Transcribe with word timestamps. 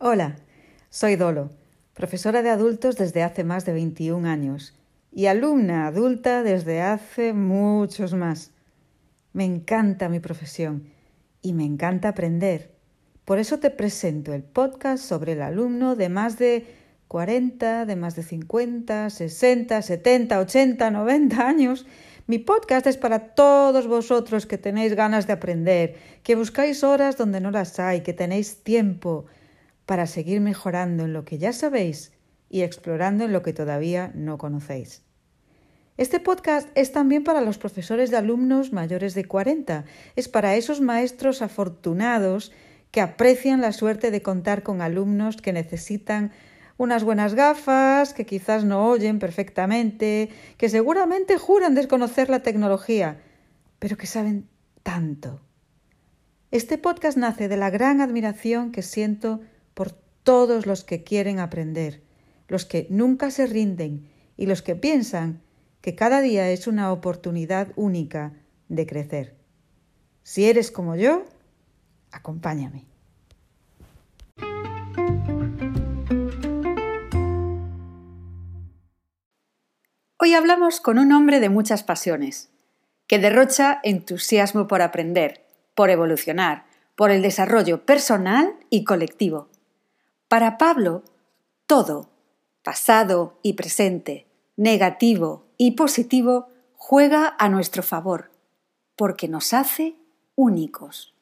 Hola, 0.00 0.36
soy 0.90 1.16
Dolo, 1.16 1.50
profesora 1.92 2.42
de 2.42 2.50
adultos 2.50 2.94
desde 2.94 3.24
hace 3.24 3.42
más 3.42 3.64
de 3.64 3.72
21 3.72 4.28
años 4.28 4.72
y 5.10 5.26
alumna 5.26 5.88
adulta 5.88 6.44
desde 6.44 6.82
hace 6.82 7.32
muchos 7.32 8.14
más. 8.14 8.52
Me 9.32 9.44
encanta 9.44 10.08
mi 10.08 10.20
profesión 10.20 10.84
y 11.42 11.52
me 11.52 11.64
encanta 11.64 12.10
aprender. 12.10 12.70
Por 13.24 13.40
eso 13.40 13.58
te 13.58 13.70
presento 13.70 14.32
el 14.34 14.44
podcast 14.44 15.02
sobre 15.02 15.32
el 15.32 15.42
alumno 15.42 15.96
de 15.96 16.08
más 16.08 16.38
de 16.38 16.64
40, 17.08 17.84
de 17.84 17.96
más 17.96 18.14
de 18.14 18.22
50, 18.22 19.10
60, 19.10 19.82
70, 19.82 20.38
80, 20.38 20.90
90 20.92 21.48
años. 21.48 21.86
Mi 22.28 22.38
podcast 22.38 22.86
es 22.86 22.98
para 22.98 23.34
todos 23.34 23.88
vosotros 23.88 24.46
que 24.46 24.58
tenéis 24.58 24.94
ganas 24.94 25.26
de 25.26 25.32
aprender, 25.32 25.96
que 26.22 26.36
buscáis 26.36 26.84
horas 26.84 27.16
donde 27.16 27.40
no 27.40 27.50
las 27.50 27.80
hay, 27.80 28.02
que 28.02 28.12
tenéis 28.12 28.62
tiempo 28.62 29.26
para 29.88 30.06
seguir 30.06 30.42
mejorando 30.42 31.06
en 31.06 31.14
lo 31.14 31.24
que 31.24 31.38
ya 31.38 31.54
sabéis 31.54 32.12
y 32.50 32.60
explorando 32.60 33.24
en 33.24 33.32
lo 33.32 33.42
que 33.42 33.54
todavía 33.54 34.12
no 34.14 34.36
conocéis. 34.36 35.02
Este 35.96 36.20
podcast 36.20 36.68
es 36.74 36.92
también 36.92 37.24
para 37.24 37.40
los 37.40 37.56
profesores 37.56 38.10
de 38.10 38.18
alumnos 38.18 38.70
mayores 38.70 39.14
de 39.14 39.24
40, 39.24 39.86
es 40.14 40.28
para 40.28 40.56
esos 40.56 40.82
maestros 40.82 41.40
afortunados 41.40 42.52
que 42.90 43.00
aprecian 43.00 43.62
la 43.62 43.72
suerte 43.72 44.10
de 44.10 44.20
contar 44.20 44.62
con 44.62 44.82
alumnos 44.82 45.38
que 45.38 45.54
necesitan 45.54 46.32
unas 46.76 47.02
buenas 47.02 47.32
gafas, 47.32 48.12
que 48.12 48.26
quizás 48.26 48.64
no 48.64 48.90
oyen 48.90 49.18
perfectamente, 49.18 50.28
que 50.58 50.68
seguramente 50.68 51.38
juran 51.38 51.74
desconocer 51.74 52.28
la 52.28 52.42
tecnología, 52.42 53.22
pero 53.78 53.96
que 53.96 54.06
saben 54.06 54.50
tanto. 54.82 55.40
Este 56.50 56.76
podcast 56.76 57.16
nace 57.16 57.48
de 57.48 57.56
la 57.56 57.70
gran 57.70 58.02
admiración 58.02 58.70
que 58.70 58.82
siento 58.82 59.40
por 59.78 59.92
todos 60.24 60.66
los 60.66 60.82
que 60.82 61.04
quieren 61.04 61.38
aprender, 61.38 62.02
los 62.48 62.64
que 62.64 62.88
nunca 62.90 63.30
se 63.30 63.46
rinden 63.46 64.10
y 64.36 64.46
los 64.46 64.60
que 64.60 64.74
piensan 64.74 65.40
que 65.80 65.94
cada 65.94 66.20
día 66.20 66.50
es 66.50 66.66
una 66.66 66.90
oportunidad 66.90 67.68
única 67.76 68.32
de 68.68 68.86
crecer. 68.88 69.36
Si 70.24 70.46
eres 70.46 70.72
como 70.72 70.96
yo, 70.96 71.24
acompáñame. 72.10 72.86
Hoy 80.18 80.34
hablamos 80.34 80.80
con 80.80 80.98
un 80.98 81.12
hombre 81.12 81.38
de 81.38 81.50
muchas 81.50 81.84
pasiones, 81.84 82.50
que 83.06 83.20
derrocha 83.20 83.78
entusiasmo 83.84 84.66
por 84.66 84.82
aprender, 84.82 85.46
por 85.76 85.88
evolucionar, 85.90 86.66
por 86.96 87.12
el 87.12 87.22
desarrollo 87.22 87.86
personal 87.86 88.56
y 88.70 88.82
colectivo. 88.82 89.50
Para 90.28 90.58
Pablo, 90.58 91.04
todo, 91.66 92.10
pasado 92.62 93.40
y 93.42 93.54
presente, 93.54 94.26
negativo 94.58 95.46
y 95.56 95.70
positivo, 95.70 96.50
juega 96.74 97.34
a 97.38 97.48
nuestro 97.48 97.82
favor, 97.82 98.30
porque 98.94 99.26
nos 99.26 99.54
hace 99.54 99.96
únicos. 100.34 101.14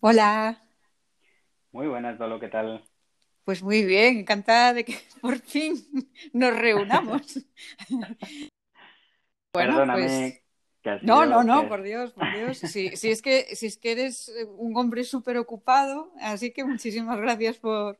Hola. 0.00 0.68
Muy 1.72 1.86
buenas, 1.86 2.18
Dolo, 2.18 2.38
¿qué 2.38 2.48
tal? 2.48 2.84
Pues 3.44 3.62
muy 3.62 3.86
bien, 3.86 4.18
encantada 4.18 4.74
de 4.74 4.84
que 4.84 4.98
por 5.22 5.38
fin 5.38 5.82
nos 6.34 6.54
reunamos. 6.54 7.42
bueno, 7.88 8.18
Perdóname, 9.50 10.02
pues 10.02 10.45
no, 11.02 11.26
no, 11.26 11.42
no, 11.42 11.68
por 11.68 11.82
Dios, 11.82 12.12
por 12.12 12.32
Dios. 12.34 12.58
Si, 12.58 12.86
es 12.86 13.22
que, 13.22 13.54
si 13.54 13.66
es 13.66 13.76
que 13.76 13.92
eres 13.92 14.32
un 14.56 14.76
hombre 14.76 15.04
súper 15.04 15.36
ocupado, 15.36 16.12
así 16.20 16.50
que 16.50 16.64
muchísimas 16.64 17.18
gracias 17.18 17.58
por, 17.58 17.98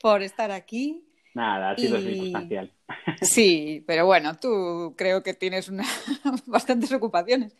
por 0.00 0.22
estar 0.22 0.50
aquí. 0.50 1.04
Nada, 1.34 1.70
ha 1.70 1.76
sido 1.76 2.00
circunstancial. 2.00 2.72
Sí, 3.20 3.84
pero 3.86 4.06
bueno, 4.06 4.36
tú 4.38 4.94
creo 4.96 5.22
que 5.22 5.34
tienes 5.34 5.68
una... 5.68 5.84
bastantes 6.46 6.92
ocupaciones. 6.92 7.54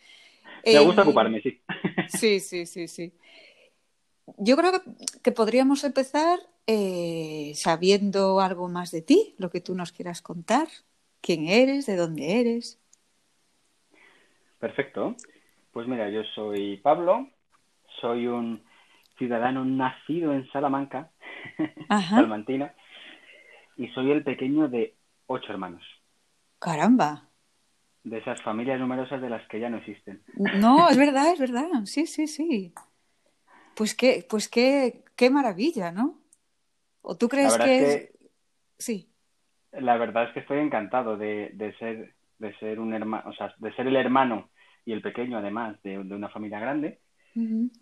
Me 0.65 0.79
gusta 0.81 1.03
ocuparme, 1.03 1.41
sí. 1.41 1.61
Sí, 2.09 2.41
sí, 2.41 2.67
sí, 2.67 2.89
sí. 2.89 3.13
Yo 4.39 4.57
creo 4.57 4.73
que 5.23 5.33
podríamos 5.33 5.85
empezar 5.85 6.39
eh, 6.67 7.53
sabiendo 7.55 8.41
algo 8.41 8.69
más 8.69 8.91
de 8.91 9.03
ti, 9.03 9.35
lo 9.39 9.51
que 9.51 9.61
tú 9.61 9.75
nos 9.75 9.93
quieras 9.93 10.23
contar, 10.23 10.67
quién 11.21 11.47
eres, 11.47 11.87
de 11.87 11.97
dónde 11.97 12.41
eres. 12.41 12.81
Perfecto. 14.59 15.17
Pues 15.73 15.87
mira, 15.87 16.09
yo 16.09 16.23
soy 16.35 16.79
Pablo, 16.79 17.29
soy 18.01 18.27
un 18.27 18.63
ciudadano 19.19 19.65
nacido 19.65 20.33
en 20.33 20.51
Salamanca, 20.51 21.11
salmantino, 21.89 22.71
y 23.77 23.89
soy 23.89 24.11
el 24.11 24.23
pequeño 24.25 24.69
de 24.69 24.95
ocho 25.27 25.53
hermanos. 25.53 25.83
Caramba. 26.59 27.29
De 28.05 28.19
esas 28.19 28.41
familias 28.43 28.81
numerosas 28.81 29.21
de 29.21 29.29
las 29.29 29.47
que 29.49 29.61
ya 29.61 29.69
no 29.69 29.79
existen. 29.79 30.23
No, 30.57 30.89
es 30.91 30.97
verdad, 30.97 31.33
es 31.33 31.41
verdad. 31.41 31.69
Sí, 31.85 32.07
sí, 32.07 32.27
sí. 32.27 32.73
Pues 33.75 33.95
qué, 33.95 34.27
pues 34.29 34.49
qué, 34.49 35.05
qué 35.15 35.29
maravilla, 35.29 35.93
¿no? 35.93 36.19
¿O 37.03 37.17
tú 37.17 37.29
crees 37.29 37.57
que, 37.59 37.95
es... 37.95 38.11
Sí. 38.79 39.11
La 39.73 39.99
verdad 39.99 40.25
es 40.25 40.33
que 40.33 40.41
estoy 40.41 40.59
encantado 40.59 41.17
de, 41.17 41.51
de 41.53 41.77
ser 41.77 42.16
de 42.39 42.55
ser 42.59 42.81
un 42.81 42.95
hermano, 42.95 43.29
o 43.29 43.33
sea, 43.33 43.55
de 43.59 43.75
ser 43.75 43.87
el 43.87 43.97
hermano 43.97 44.51
y 44.85 44.93
el 44.93 45.03
pequeño 45.03 45.39
además 45.39 45.81
de, 45.83 45.99
una 45.99 46.29
familia 46.29 46.61
grande. 46.61 47.01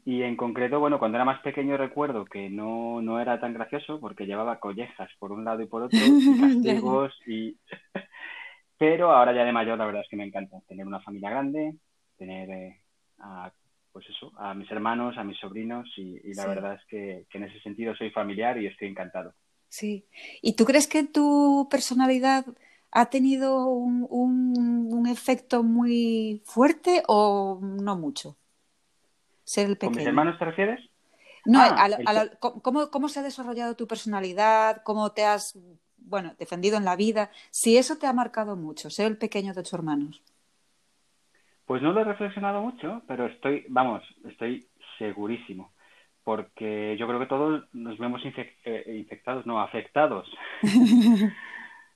Y 0.04 0.22
en 0.22 0.37
concreto, 0.37 0.81
bueno, 0.81 0.98
cuando 0.98 1.16
era 1.16 1.25
más 1.25 1.41
pequeño 1.41 1.76
recuerdo 1.76 2.25
que 2.25 2.50
no, 2.50 3.00
no 3.00 3.20
era 3.20 3.38
tan 3.38 3.54
gracioso 3.54 4.00
porque 4.00 4.26
llevaba 4.26 4.59
collejas 4.59 5.09
por 5.20 5.31
un 5.31 5.44
lado 5.44 5.62
y 5.62 5.66
por 5.66 5.82
otro, 5.82 5.98
y 6.03 6.41
castigos 6.41 7.15
y... 7.26 7.56
Pero 8.76 9.12
ahora 9.12 9.32
ya 9.32 9.44
de 9.44 9.53
mayor 9.53 9.78
la 9.78 9.87
verdad 9.87 10.03
es 10.03 10.09
que 10.09 10.16
me 10.16 10.25
encanta 10.25 10.60
tener 10.66 10.84
una 10.84 11.00
familia 11.00 11.31
grande, 11.31 11.76
tener 12.19 12.50
eh, 12.50 12.81
a, 13.21 13.53
pues 13.92 14.04
eso, 14.10 14.32
a 14.36 14.53
mis 14.54 14.69
hermanos, 14.72 15.16
a 15.16 15.22
mis 15.22 15.38
sobrinos 15.38 15.88
y, 15.97 16.34
la 16.34 16.47
verdad 16.48 16.75
es 16.75 16.84
que, 16.88 17.26
que 17.31 17.38
en 17.38 17.44
ese 17.44 17.60
sentido 17.60 17.94
soy 17.94 18.10
familiar 18.10 18.60
y 18.60 18.66
estoy 18.66 18.88
encantado. 18.88 19.32
Sí. 19.69 20.06
¿Y 20.42 20.56
tú 20.56 20.65
crees 20.65 20.88
que 20.88 21.04
tu 21.04 21.69
personalidad 21.71 22.44
ha 22.94 23.06
tenido 23.06 23.66
un, 23.66 24.06
un, 24.09 25.06
efecto 25.06 25.62
muy 25.62 26.41
fuerte 26.44 27.03
o 27.09 27.59
no 27.60 27.97
mucho? 27.97 28.37
Ser 29.43 29.66
el 29.66 29.77
pequeño. 29.77 29.91
¿Con 29.91 29.99
mis 29.99 30.06
hermanos 30.06 30.38
te 30.38 30.44
refieres? 30.44 30.81
No, 31.44 31.60
ah, 31.60 31.88
¿cómo, 32.38 32.91
¿cómo, 32.91 33.09
se 33.09 33.21
ha 33.21 33.22
desarrollado 33.22 33.77
tu 33.77 33.87
personalidad? 33.87 34.83
¿Cómo 34.84 35.10
te 35.12 35.25
has 35.25 35.59
bueno, 35.99 36.34
defendido 36.38 36.78
en 36.78 36.84
la 36.84 36.97
vida? 36.97 37.31
Si 37.50 37.77
eso 37.77 37.99
te 37.99 38.06
ha 38.06 38.12
marcado 38.12 38.56
mucho, 38.56 38.88
ser 38.91 39.09
el 39.09 39.19
pequeño 39.19 39.53
de 39.53 39.60
ocho 39.60 39.77
hermanos. 39.77 40.22
Pues 41.66 41.83
no 41.83 41.93
lo 41.93 42.00
he 42.00 42.04
reflexionado 42.04 42.62
mucho, 42.62 43.03
pero 43.09 43.27
estoy, 43.27 43.66
vamos, 43.69 44.03
estoy 44.28 44.66
segurísimo. 44.99 45.72
Porque 46.22 46.97
yo 46.99 47.06
creo 47.06 47.21
que 47.21 47.27
todos 47.27 47.65
nos 47.75 47.99
vemos 47.99 48.22
eh, 48.25 48.94
infectados, 48.97 49.44
no, 49.44 49.60
afectados 49.60 50.27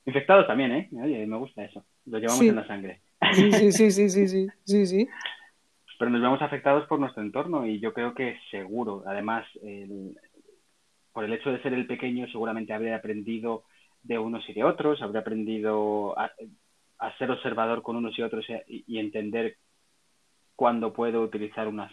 Infectados 0.08 0.46
también, 0.46 0.72
¿eh? 0.72 0.88
Oye, 1.02 1.26
me 1.26 1.36
gusta 1.36 1.62
eso. 1.62 1.84
Lo 2.06 2.18
llevamos 2.18 2.40
en 2.40 2.56
la 2.56 2.66
sangre. 2.66 3.02
Sí, 3.34 3.52
sí, 3.72 3.72
sí, 3.72 3.90
sí, 3.90 4.08
sí, 4.08 4.48
sí, 4.64 4.86
sí, 4.86 5.08
Pero 5.98 6.10
nos 6.10 6.22
vemos 6.22 6.40
afectados 6.40 6.86
por 6.88 6.98
nuestro 6.98 7.22
entorno 7.22 7.66
y 7.66 7.78
yo 7.78 7.92
creo 7.92 8.14
que 8.14 8.38
seguro. 8.50 9.02
Además, 9.06 9.44
por 11.12 11.24
el 11.24 11.32
hecho 11.34 11.52
de 11.52 11.60
ser 11.60 11.74
el 11.74 11.86
pequeño, 11.86 12.26
seguramente 12.28 12.72
habría 12.72 12.96
aprendido 12.96 13.64
de 14.02 14.18
unos 14.18 14.48
y 14.48 14.54
de 14.54 14.64
otros, 14.64 15.02
habría 15.02 15.20
aprendido 15.20 16.18
a, 16.18 16.30
ser 17.18 17.30
observador 17.30 17.82
con 17.82 17.96
unos 17.96 18.18
y 18.18 18.22
otros 18.22 18.46
y, 18.66 18.98
entender 18.98 19.56
cuándo 20.56 20.94
puedo 20.94 21.20
utilizar 21.20 21.68
unas 21.68 21.92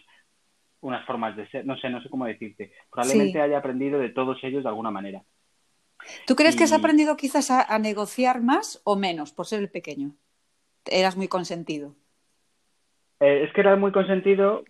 unas 0.80 1.06
formas 1.06 1.36
de 1.36 1.50
ser, 1.50 1.66
no 1.66 1.76
sé, 1.76 1.90
no 1.90 2.02
sé 2.02 2.10
cómo 2.10 2.28
decirte. 2.28 2.72
Probablemente 2.90 3.42
haya 3.42 3.58
aprendido 3.58 4.00
de 4.00 4.10
todos 4.10 4.42
ellos 4.42 4.64
de 4.64 4.70
alguna 4.70 4.92
manera. 4.92 5.22
¿Tú 6.28 6.36
crees 6.36 6.56
que 6.56 6.64
has 6.64 6.74
aprendido 6.74 7.18
quizás 7.18 7.52
a, 7.52 7.80
negociar 7.80 8.42
más 8.42 8.82
o 8.84 8.96
menos 8.96 9.32
por 9.32 9.46
ser 9.46 9.60
el 9.60 9.70
pequeño? 9.70 10.16
Eras 10.86 11.16
muy 11.16 11.28
consentido. 11.28 11.96
Eh, 13.20 13.44
es 13.44 13.54
que 13.54 13.62
era 13.62 13.76
muy 13.76 13.92
consentido 13.92 14.64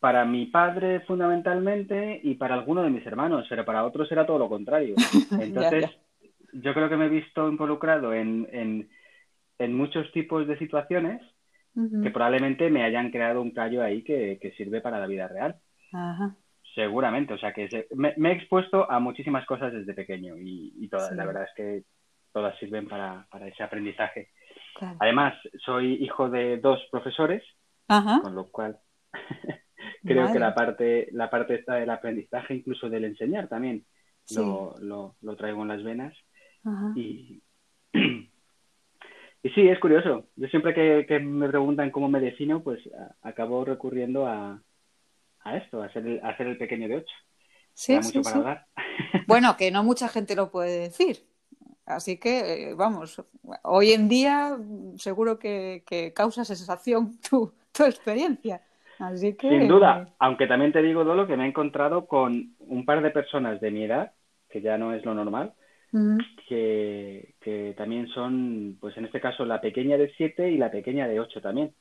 para 0.00 0.24
mi 0.24 0.46
padre 0.46 1.00
fundamentalmente 1.00 2.20
y 2.22 2.34
para 2.34 2.54
alguno 2.54 2.82
de 2.82 2.90
mis 2.90 3.06
hermanos, 3.06 3.46
pero 3.48 3.64
para 3.64 3.84
otros 3.84 4.10
era 4.10 4.26
todo 4.26 4.38
lo 4.38 4.48
contrario. 4.48 4.96
Entonces, 5.40 5.90
yo 6.52 6.74
creo 6.74 6.88
que 6.88 6.96
me 6.96 7.06
he 7.06 7.10
visto 7.10 7.48
involucrado 7.48 8.12
en, 8.12 8.88
muchos 9.68 10.10
tipos 10.12 10.46
de 10.48 10.58
situaciones 10.58 11.22
que 11.74 12.10
probablemente 12.10 12.68
me 12.68 12.82
hayan 12.82 13.10
creado 13.10 13.40
un 13.40 13.52
callo 13.52 13.82
ahí 13.82 14.02
que, 14.02 14.38
que 14.42 14.50
sirve 14.52 14.80
para 14.80 14.98
la 14.98 15.06
vida 15.06 15.28
real. 15.28 15.56
Ajá. 15.92 16.36
Seguramente, 16.74 17.34
o 17.34 17.38
sea 17.38 17.52
que 17.52 17.86
me, 17.94 18.14
he 18.16 18.32
expuesto 18.32 18.90
a 18.90 18.98
muchísimas 18.98 19.44
cosas 19.44 19.72
desde 19.72 19.92
pequeño 19.92 20.36
y, 20.38 20.88
todas, 20.88 21.14
la 21.14 21.26
verdad 21.26 21.44
es 21.44 21.54
que 21.54 21.82
todas 22.32 22.58
sirven 22.58 22.88
para, 22.88 23.26
ese 23.46 23.62
aprendizaje. 23.62 24.30
Además, 24.98 25.34
soy 25.64 25.94
hijo 26.02 26.30
de 26.30 26.56
dos 26.58 26.80
profesores 26.90 27.42
con 28.22 28.34
lo 28.34 28.48
cual 28.50 28.78
creo 30.04 30.32
que 30.32 30.38
la 30.38 30.54
parte, 30.54 31.08
la 31.12 31.28
parte 31.28 31.56
esta 31.56 31.74
del 31.74 31.90
aprendizaje, 31.90 32.54
incluso 32.54 32.88
del 32.88 33.04
enseñar 33.04 33.48
también, 33.48 33.84
lo, 34.34 34.74
lo, 34.80 35.36
traigo 35.36 35.62
en 35.62 35.68
las 35.68 35.82
venas. 35.82 36.14
Y, 36.94 37.42
y 37.92 39.50
sí, 39.50 39.68
es 39.68 39.78
curioso. 39.78 40.28
Yo 40.36 40.48
siempre 40.48 40.74
que, 41.06 41.18
me 41.20 41.48
preguntan 41.48 41.90
cómo 41.90 42.08
me 42.08 42.20
defino, 42.20 42.62
pues 42.62 42.80
acabo 43.22 43.64
recurriendo 43.64 44.26
a, 44.26 44.62
a 45.44 45.56
esto, 45.56 45.82
a 45.82 45.92
ser, 45.92 46.06
el, 46.06 46.20
a 46.22 46.36
ser 46.36 46.46
el 46.46 46.58
pequeño 46.58 46.88
de 46.88 46.96
ocho. 46.96 47.14
Sí, 47.74 48.02
sí, 48.02 48.22
sí. 48.22 48.40
Bueno, 49.26 49.56
que 49.56 49.70
no 49.70 49.82
mucha 49.82 50.08
gente 50.08 50.36
lo 50.36 50.50
puede 50.50 50.78
decir. 50.78 51.18
Así 51.84 52.18
que, 52.18 52.70
eh, 52.70 52.74
vamos, 52.74 53.22
hoy 53.62 53.92
en 53.92 54.08
día 54.08 54.56
seguro 54.96 55.38
que, 55.38 55.82
que 55.86 56.12
causa 56.12 56.44
sensación 56.44 57.18
tu, 57.30 57.52
tu 57.72 57.84
experiencia. 57.84 58.62
Así 58.98 59.34
que... 59.34 59.48
Sin 59.48 59.68
duda, 59.68 60.08
aunque 60.18 60.46
también 60.46 60.72
te 60.72 60.82
digo, 60.82 61.04
Dolo, 61.04 61.26
que 61.26 61.36
me 61.36 61.44
he 61.44 61.48
encontrado 61.48 62.06
con 62.06 62.54
un 62.60 62.84
par 62.84 63.02
de 63.02 63.10
personas 63.10 63.60
de 63.60 63.70
mi 63.70 63.84
edad, 63.84 64.12
que 64.48 64.60
ya 64.60 64.78
no 64.78 64.94
es 64.94 65.04
lo 65.04 65.14
normal, 65.14 65.54
que, 66.48 67.34
que, 67.40 67.74
también 67.76 68.06
son, 68.08 68.78
pues 68.80 68.96
en 68.96 69.06
este 69.06 69.20
caso, 69.20 69.44
la 69.44 69.60
pequeña 69.60 69.98
de 69.98 70.12
siete 70.16 70.50
y 70.50 70.56
la 70.56 70.70
pequeña 70.70 71.08
de 71.08 71.20
ocho 71.20 71.40
también. 71.40 71.74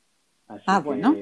Así 0.47 0.63
ah, 0.67 0.79
bueno. 0.79 1.15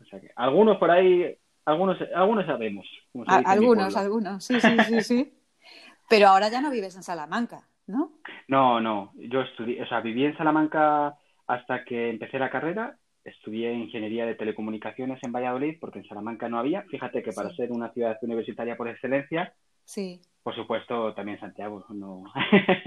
O 0.00 0.04
sea 0.04 0.20
que 0.20 0.30
algunos 0.36 0.78
por 0.78 0.90
ahí, 0.90 1.36
algunos, 1.68 1.98
algunos 2.14 2.46
sabemos. 2.46 2.86
algunos, 3.26 3.96
algunos, 3.96 4.44
sí, 4.44 4.60
sí, 4.60 4.76
sí, 4.86 5.00
sí. 5.02 5.34
Pero 6.08 6.28
ahora 6.28 6.48
ya 6.48 6.62
no 6.62 6.70
vives 6.70 6.96
en 6.96 7.02
Salamanca, 7.02 7.68
¿no? 7.86 8.12
No, 8.48 8.80
no. 8.80 9.12
Yo 9.16 9.42
estudié, 9.42 9.82
o 9.82 9.86
sea, 9.86 10.00
viví 10.00 10.24
en 10.24 10.36
Salamanca 10.36 11.14
hasta 11.46 11.84
que 11.84 12.10
empecé 12.10 12.38
la 12.38 12.50
carrera 12.50 12.96
estudié 13.24 13.72
ingeniería 13.74 14.26
de 14.26 14.34
telecomunicaciones 14.34 15.22
en 15.22 15.32
Valladolid 15.32 15.76
porque 15.80 15.98
en 15.98 16.08
Salamanca 16.08 16.48
no 16.48 16.58
había. 16.58 16.82
Fíjate 16.84 17.22
que 17.22 17.32
para 17.32 17.54
ser 17.54 17.70
una 17.70 17.92
ciudad 17.92 18.18
universitaria 18.22 18.76
por 18.76 18.88
excelencia, 18.88 19.52
sí. 19.84 20.20
por 20.42 20.54
supuesto 20.54 21.14
también 21.14 21.38
Santiago. 21.38 21.84
No. 21.90 22.24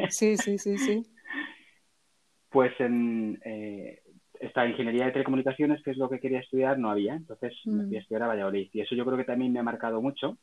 sí, 0.10 0.38
sí, 0.38 0.58
sí, 0.58 0.78
sí. 0.78 1.06
Pues 2.50 2.78
en 2.82 3.40
eh, 3.46 4.02
esta 4.42 4.68
ingeniería 4.68 5.06
de 5.06 5.12
telecomunicaciones, 5.12 5.82
que 5.84 5.92
es 5.92 5.98
lo 5.98 6.10
que 6.10 6.20
quería 6.20 6.40
estudiar, 6.40 6.78
no 6.80 6.90
había. 6.90 7.14
Entonces 7.14 7.54
me 7.66 7.86
fui 7.86 7.96
a 7.96 8.00
mm. 8.00 8.02
estudiar 8.02 8.24
a 8.24 8.28
Valladolid. 8.28 8.70
Y 8.74 8.82
eso 8.82 8.96
yo 8.96 9.06
creo 9.06 9.18
que 9.18 9.24
también 9.24 9.54
me 9.54 9.60
ha 9.60 9.64
marcado 9.64 10.02
mucho 10.02 10.38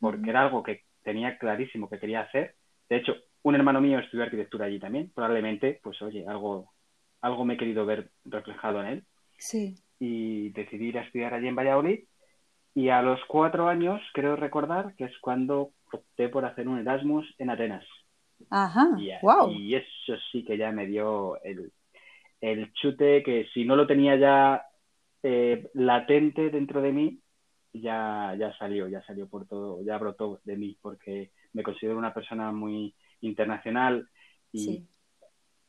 porque 0.00 0.30
era 0.30 0.42
algo 0.42 0.62
que 0.62 0.82
tenía 1.02 1.38
clarísimo 1.38 1.88
que 1.88 2.00
quería 2.00 2.22
hacer. 2.22 2.56
De 2.88 2.96
hecho, 2.96 3.14
un 3.42 3.54
hermano 3.54 3.80
mío 3.80 4.00
estudió 4.00 4.24
arquitectura 4.24 4.66
allí 4.66 4.80
también. 4.80 5.12
Probablemente, 5.14 5.80
pues 5.82 6.02
oye, 6.02 6.26
algo, 6.26 6.72
algo 7.20 7.44
me 7.44 7.54
he 7.54 7.56
querido 7.56 7.86
ver 7.86 8.10
reflejado 8.24 8.82
en 8.82 8.86
él. 8.88 9.04
Sí. 9.38 9.76
Y 10.00 10.50
decidí 10.50 10.88
ir 10.88 10.98
a 10.98 11.02
estudiar 11.02 11.32
allí 11.32 11.46
en 11.46 11.56
Valladolid. 11.56 12.00
Y 12.74 12.88
a 12.88 13.02
los 13.02 13.20
cuatro 13.28 13.68
años, 13.68 14.00
creo 14.14 14.34
recordar, 14.34 14.96
que 14.96 15.04
es 15.04 15.16
cuando 15.20 15.70
opté 15.92 16.28
por 16.28 16.44
hacer 16.44 16.66
un 16.66 16.80
Erasmus 16.80 17.32
en 17.38 17.50
Atenas. 17.50 17.84
Ajá, 18.50 18.88
y, 18.98 19.10
wow. 19.22 19.48
Y 19.52 19.76
eso 19.76 20.16
sí 20.32 20.44
que 20.44 20.58
ya 20.58 20.72
me 20.72 20.86
dio 20.86 21.40
el, 21.42 21.72
el 22.52 22.72
chute 22.72 23.22
que 23.22 23.46
si 23.52 23.64
no 23.64 23.76
lo 23.76 23.86
tenía 23.86 24.16
ya 24.16 24.66
eh, 25.22 25.70
latente 25.74 26.50
dentro 26.50 26.82
de 26.82 26.92
mí, 26.92 27.20
ya, 27.72 28.34
ya 28.38 28.56
salió, 28.58 28.88
ya 28.88 29.02
salió 29.04 29.28
por 29.28 29.46
todo, 29.46 29.82
ya 29.82 29.98
brotó 29.98 30.40
de 30.44 30.56
mí, 30.56 30.76
porque 30.80 31.32
me 31.52 31.62
considero 31.62 31.98
una 31.98 32.14
persona 32.14 32.52
muy 32.52 32.94
internacional 33.20 34.08
y, 34.52 34.86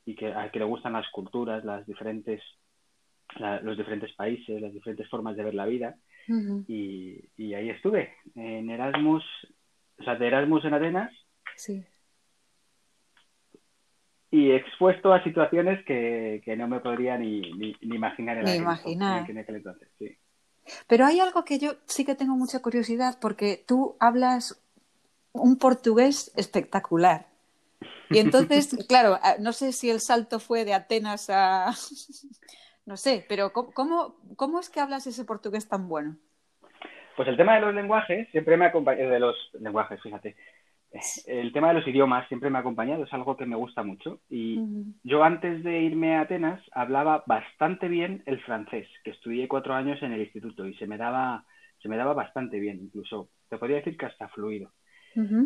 y 0.06 0.16
que, 0.16 0.34
a 0.34 0.52
que 0.52 0.60
le 0.60 0.66
gustan 0.66 0.94
las 0.94 1.10
culturas, 1.12 1.64
las 1.64 1.86
diferentes 1.88 2.42
los 3.64 3.78
diferentes 3.78 4.14
países, 4.14 4.62
las 4.62 4.74
diferentes 4.74 5.10
formas 5.10 5.36
de 5.36 5.44
ver 5.44 5.54
la 5.54 5.66
vida. 5.66 5.96
y, 6.68 7.54
ahí 7.54 7.70
estuve, 7.70 8.14
en 8.36 8.70
Erasmus, 8.70 9.24
o 10.00 10.04
sea, 10.04 10.16
de 10.16 10.28
Erasmus 10.28 10.66
en 10.66 10.74
Atenas. 10.74 11.14
Sí. 11.56 11.84
Y 14.36 14.52
expuesto 14.52 15.14
a 15.14 15.24
situaciones 15.24 15.82
que, 15.86 16.42
no 16.58 16.68
me 16.68 16.82
podría 16.82 17.18
ni, 17.18 17.40
ni, 17.54 17.74
imaginar 17.82 18.38
en, 18.38 18.56
imaginar. 18.56 19.26
entonces. 19.30 19.88
Sí. 19.98 20.18
Pero 20.88 21.06
hay 21.06 21.22
algo 21.22 21.46
que 21.46 21.58
yo 21.58 21.76
sí 21.86 22.04
que 22.04 22.16
tengo 22.16 22.36
mucha 22.36 22.62
curiosidad 22.62 23.18
porque 23.22 23.64
tú 23.66 23.96
hablas 23.98 24.62
un 25.32 25.58
portugués 25.58 26.34
espectacular. 26.36 27.28
Y 28.10 28.20
entonces, 28.20 28.76
claro, 28.90 29.20
no 29.40 29.54
sé 29.54 29.72
si 29.72 29.90
el 29.90 30.02
salto 30.02 30.42
fue 30.42 30.66
de 30.66 30.74
Atenas 30.74 31.30
a, 31.30 31.72
no 32.86 32.98
sé, 32.98 33.26
pero 33.30 33.54
¿cómo, 33.54 34.18
cómo, 34.36 34.60
es 34.60 34.70
que 34.70 34.82
hablas 34.82 35.08
ese 35.08 35.24
portugués 35.24 35.70
tan 35.70 35.88
bueno? 35.88 36.18
Pues 37.16 37.30
el 37.30 37.38
tema 37.38 37.56
de 37.56 37.62
los 37.62 37.74
lenguajes 37.74 38.28
siempre 38.32 38.58
me 38.58 38.66
ha 38.66 38.68
acompañado, 38.68 39.12
de 39.12 39.20
los 39.22 39.36
lenguajes, 39.62 40.02
fíjate, 40.02 40.36
el 41.28 41.52
tema 41.52 41.70
de 41.70 41.76
los 41.76 41.88
idiomas 41.88 42.28
siempre 42.28 42.50
me 42.50 42.58
ha 42.58 42.62
acompañado, 42.62 43.04
es 43.04 43.14
algo 43.14 43.36
que 43.36 43.46
me 43.46 43.56
gusta 43.56 43.84
mucho. 43.84 44.22
Y 44.30 44.60
yo 45.04 45.24
antes 45.24 45.64
de 45.64 45.82
irme 45.82 46.16
a 46.16 46.22
Atenas 46.22 46.62
hablaba 46.72 47.24
bastante 47.28 47.88
bien 47.88 48.24
el 48.26 48.40
francés, 48.42 48.88
que 49.04 49.12
estudié 49.12 49.48
cuatro 49.48 49.74
años 49.74 50.02
en 50.02 50.12
el 50.12 50.22
instituto 50.22 50.66
y 50.68 50.76
se 50.76 50.88
me 50.88 50.98
daba, 50.98 51.46
se 51.82 51.90
me 51.90 51.98
daba 51.98 52.14
bastante 52.14 52.60
bien, 52.60 52.80
incluso 52.82 53.30
te 53.50 53.58
podría 53.58 53.78
decir 53.78 53.98
que 53.98 54.06
hasta 54.06 54.28
fluido. 54.30 54.72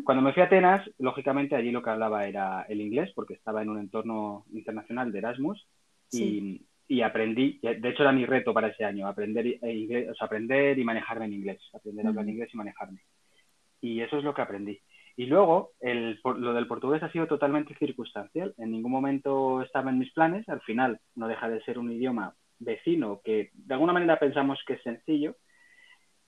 Cuando 0.03 0.23
me 0.23 0.33
fui 0.33 0.41
a 0.41 0.47
Atenas, 0.47 0.89
lógicamente 0.97 1.55
allí 1.55 1.69
lo 1.69 1.83
que 1.83 1.91
hablaba 1.91 2.25
era 2.25 2.63
el 2.63 2.81
inglés, 2.81 3.11
porque 3.13 3.35
estaba 3.35 3.61
en 3.61 3.69
un 3.69 3.77
entorno 3.77 4.45
internacional 4.51 5.11
de 5.11 5.19
Erasmus. 5.19 5.67
Y, 6.11 6.65
y 6.87 7.01
aprendí, 7.03 7.59
de 7.61 7.89
hecho 7.89 8.01
era 8.01 8.11
mi 8.11 8.25
reto 8.25 8.51
para 8.51 8.69
ese 8.69 8.83
año, 8.83 9.07
aprender 9.07 9.45
eh, 9.45 9.71
inglés, 9.71 10.09
o 10.09 10.15
sea, 10.15 10.25
aprender 10.25 10.79
y 10.79 10.83
manejarme 10.83 11.25
en 11.25 11.33
inglés, 11.33 11.61
aprender 11.71 12.03
a 12.03 12.09
hablar 12.09 12.27
inglés 12.27 12.49
y 12.51 12.57
manejarme. 12.57 13.01
Y 13.79 14.01
eso 14.01 14.17
es 14.17 14.23
lo 14.23 14.33
que 14.33 14.41
aprendí. 14.41 14.79
Y 15.19 15.25
luego, 15.25 15.73
el, 15.81 16.17
lo 16.23 16.53
del 16.53 16.65
portugués 16.65 17.03
ha 17.03 17.11
sido 17.11 17.27
totalmente 17.27 17.75
circunstancial. 17.75 18.53
En 18.57 18.71
ningún 18.71 18.93
momento 18.93 19.61
estaba 19.61 19.89
en 19.89 19.99
mis 19.99 20.13
planes. 20.13 20.47
Al 20.47 20.61
final, 20.61 21.01
no 21.15 21.27
deja 21.27 21.49
de 21.49 21.61
ser 21.63 21.77
un 21.77 21.91
idioma 21.91 22.35
vecino 22.57 23.19
que 23.21 23.49
de 23.53 23.73
alguna 23.73 23.91
manera 23.91 24.17
pensamos 24.17 24.59
que 24.65 24.75
es 24.75 24.81
sencillo. 24.81 25.35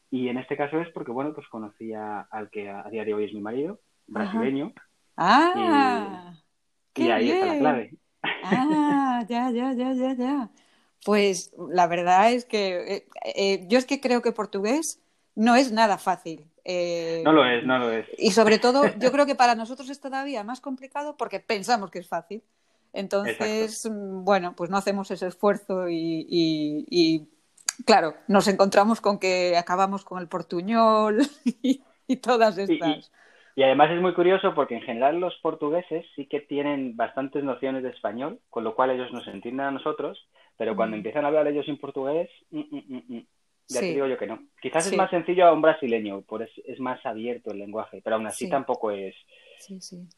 Y 0.09 0.27
en 0.27 0.37
este 0.37 0.57
caso 0.57 0.81
es 0.81 0.89
porque, 0.89 1.13
bueno, 1.13 1.33
pues 1.33 1.47
conocía 1.47 2.27
al 2.29 2.49
que 2.49 2.69
a, 2.69 2.83
día 2.89 3.05
de 3.05 3.13
hoy 3.13 3.23
es 3.23 3.33
mi 3.33 3.39
marido, 3.39 3.79
brasileño. 4.07 4.73
Ah, 5.15 6.33
y, 6.93 7.09
ahí 7.09 7.31
está 7.31 7.45
la 7.45 7.59
clave. 7.59 7.91
Ah, 8.43 9.23
ya, 9.29 9.51
ya, 9.51 9.71
ya, 9.71 9.93
ya, 9.93 10.13
ya. 10.15 10.49
Pues 11.05 11.53
la 11.69 11.87
verdad 11.87 12.33
es 12.33 12.43
que 12.43 12.95
eh, 12.95 13.07
eh, 13.37 13.65
yo 13.69 13.77
es 13.77 13.85
que 13.85 14.01
creo 14.01 14.21
que 14.21 14.33
portugués 14.33 15.01
no 15.33 15.55
es 15.55 15.71
nada 15.71 15.97
fácil. 15.97 16.50
Eh, 16.63 17.21
no 17.23 17.31
lo 17.31 17.45
es, 17.45 17.65
no 17.65 17.79
lo 17.79 17.91
es. 17.91 18.07
Y 18.17 18.31
sobre 18.31 18.59
todo, 18.59 18.83
yo 18.99 19.11
creo 19.11 19.25
que 19.25 19.35
para 19.35 19.55
nosotros 19.55 19.89
es 19.89 19.99
todavía 19.99 20.43
más 20.43 20.61
complicado 20.61 21.15
porque 21.17 21.39
pensamos 21.39 21.91
que 21.91 21.99
es 21.99 22.07
fácil. 22.07 22.43
Entonces, 22.93 23.89
mm, 23.89 24.23
bueno, 24.23 24.53
pues 24.55 24.69
no 24.69 24.77
hacemos 24.77 25.09
ese 25.11 25.27
esfuerzo 25.27 25.85
y, 25.89 27.27
claro, 27.85 28.15
nos 28.27 28.47
encontramos 28.47 29.01
con 29.01 29.19
que 29.19 29.55
acabamos 29.57 30.03
con 30.03 30.21
el 30.21 30.27
portuñol 30.27 31.19
y, 31.45 31.81
todas 32.17 32.57
estas. 32.57 33.11
Y 33.55 33.63
además 33.63 33.91
es 33.91 34.01
muy 34.01 34.13
curioso 34.13 34.53
porque 34.53 34.75
en 34.75 34.81
general 34.81 35.19
los 35.19 35.35
portugueses 35.41 36.05
sí 36.15 36.25
que 36.25 36.41
tienen 36.41 36.95
bastantes 36.95 37.43
nociones 37.43 37.83
de 37.83 37.89
español, 37.89 38.39
con 38.49 38.63
lo 38.63 38.75
cual 38.75 38.91
ellos 38.91 39.11
nos 39.11 39.27
entienden 39.27 39.65
a 39.65 39.71
nosotros, 39.71 40.27
pero 40.57 40.75
cuando 40.75 40.95
mm. 40.95 40.99
empiezan 40.99 41.23
a 41.25 41.29
hablar 41.29 41.47
ellos 41.47 41.67
en 41.67 41.77
portugués, 41.77 42.29
mm, 42.49 42.59
mm, 42.59 43.25
ya 43.67 43.79
te 43.79 43.87
digo 43.87 44.07
yo 44.07 44.17
que 44.17 44.27
no. 44.27 44.39
Quizás 44.61 44.87
es 44.87 44.97
más 44.97 45.09
sencillo 45.09 45.45
a 45.45 45.53
un 45.53 45.61
brasileño, 45.61 46.21
por 46.21 46.43
es, 46.43 46.51
es, 46.65 46.79
más 46.79 47.05
abierto 47.05 47.51
el 47.51 47.59
lenguaje, 47.59 48.01
pero 48.03 48.15
aún 48.17 48.27
así 48.27 48.49
tampoco 48.49 48.91
es 48.91 49.15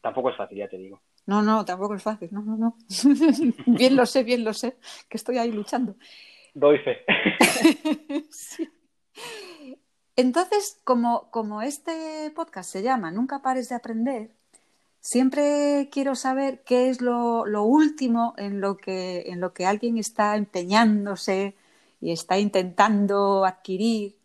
tampoco 0.00 0.30
es 0.30 0.36
fácil, 0.36 0.58
ya 0.58 0.68
te 0.68 0.78
digo. 0.78 1.00
No, 1.26 1.42
no, 1.42 1.64
tampoco 1.64 1.94
es 1.94 2.02
fácil, 2.02 2.28
no, 2.32 2.42
no, 2.42 2.56
no. 2.56 2.76
bien 3.66 3.96
lo 3.96 4.06
sé, 4.06 4.24
bien 4.24 4.44
lo 4.44 4.52
sé, 4.52 4.76
que 5.08 5.16
estoy 5.16 5.38
ahí 5.38 5.52
luchando. 5.52 5.96
Doy 6.54 6.78
fe. 6.78 6.98
Entonces, 10.16 10.80
como, 10.84 11.30
como 11.30 11.62
este 11.62 12.30
podcast 12.36 12.70
se 12.70 12.82
llama 12.82 13.10
Nunca 13.10 13.42
pares 13.42 13.68
de 13.68 13.74
aprender, 13.74 14.30
siempre 15.00 15.88
quiero 15.90 16.14
saber 16.14 16.62
qué 16.64 16.88
es 16.88 17.00
lo, 17.00 17.46
lo 17.46 17.64
último 17.64 18.34
en 18.36 18.60
lo, 18.60 18.76
que, 18.76 19.24
en 19.26 19.40
lo 19.40 19.52
que 19.52 19.66
alguien 19.66 19.98
está 19.98 20.36
empeñándose 20.36 21.56
y 22.04 22.12
está 22.12 22.38
intentando 22.38 23.46
adquirir. 23.46 24.16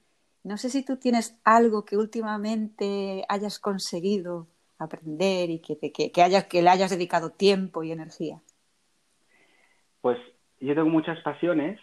No 0.43 0.57
sé 0.57 0.69
si 0.69 0.83
tú 0.83 0.97
tienes 0.97 1.39
algo 1.45 1.85
que 1.85 1.95
últimamente 1.95 3.23
hayas 3.29 3.57
conseguido 3.57 4.47
aprender 4.77 5.49
y 5.49 5.59
que, 5.61 5.77
que, 5.79 6.11
que, 6.11 6.21
hayas, 6.21 6.43
que 6.43 6.61
le 6.61 6.71
hayas 6.71 6.89
dedicado 6.89 7.31
tiempo 7.31 7.81
y 7.81 7.93
energía. 7.93 8.41
Pues 10.01 10.17
yo 10.59 10.75
tengo 10.75 10.89
muchas 10.89 11.21
pasiones 11.21 11.79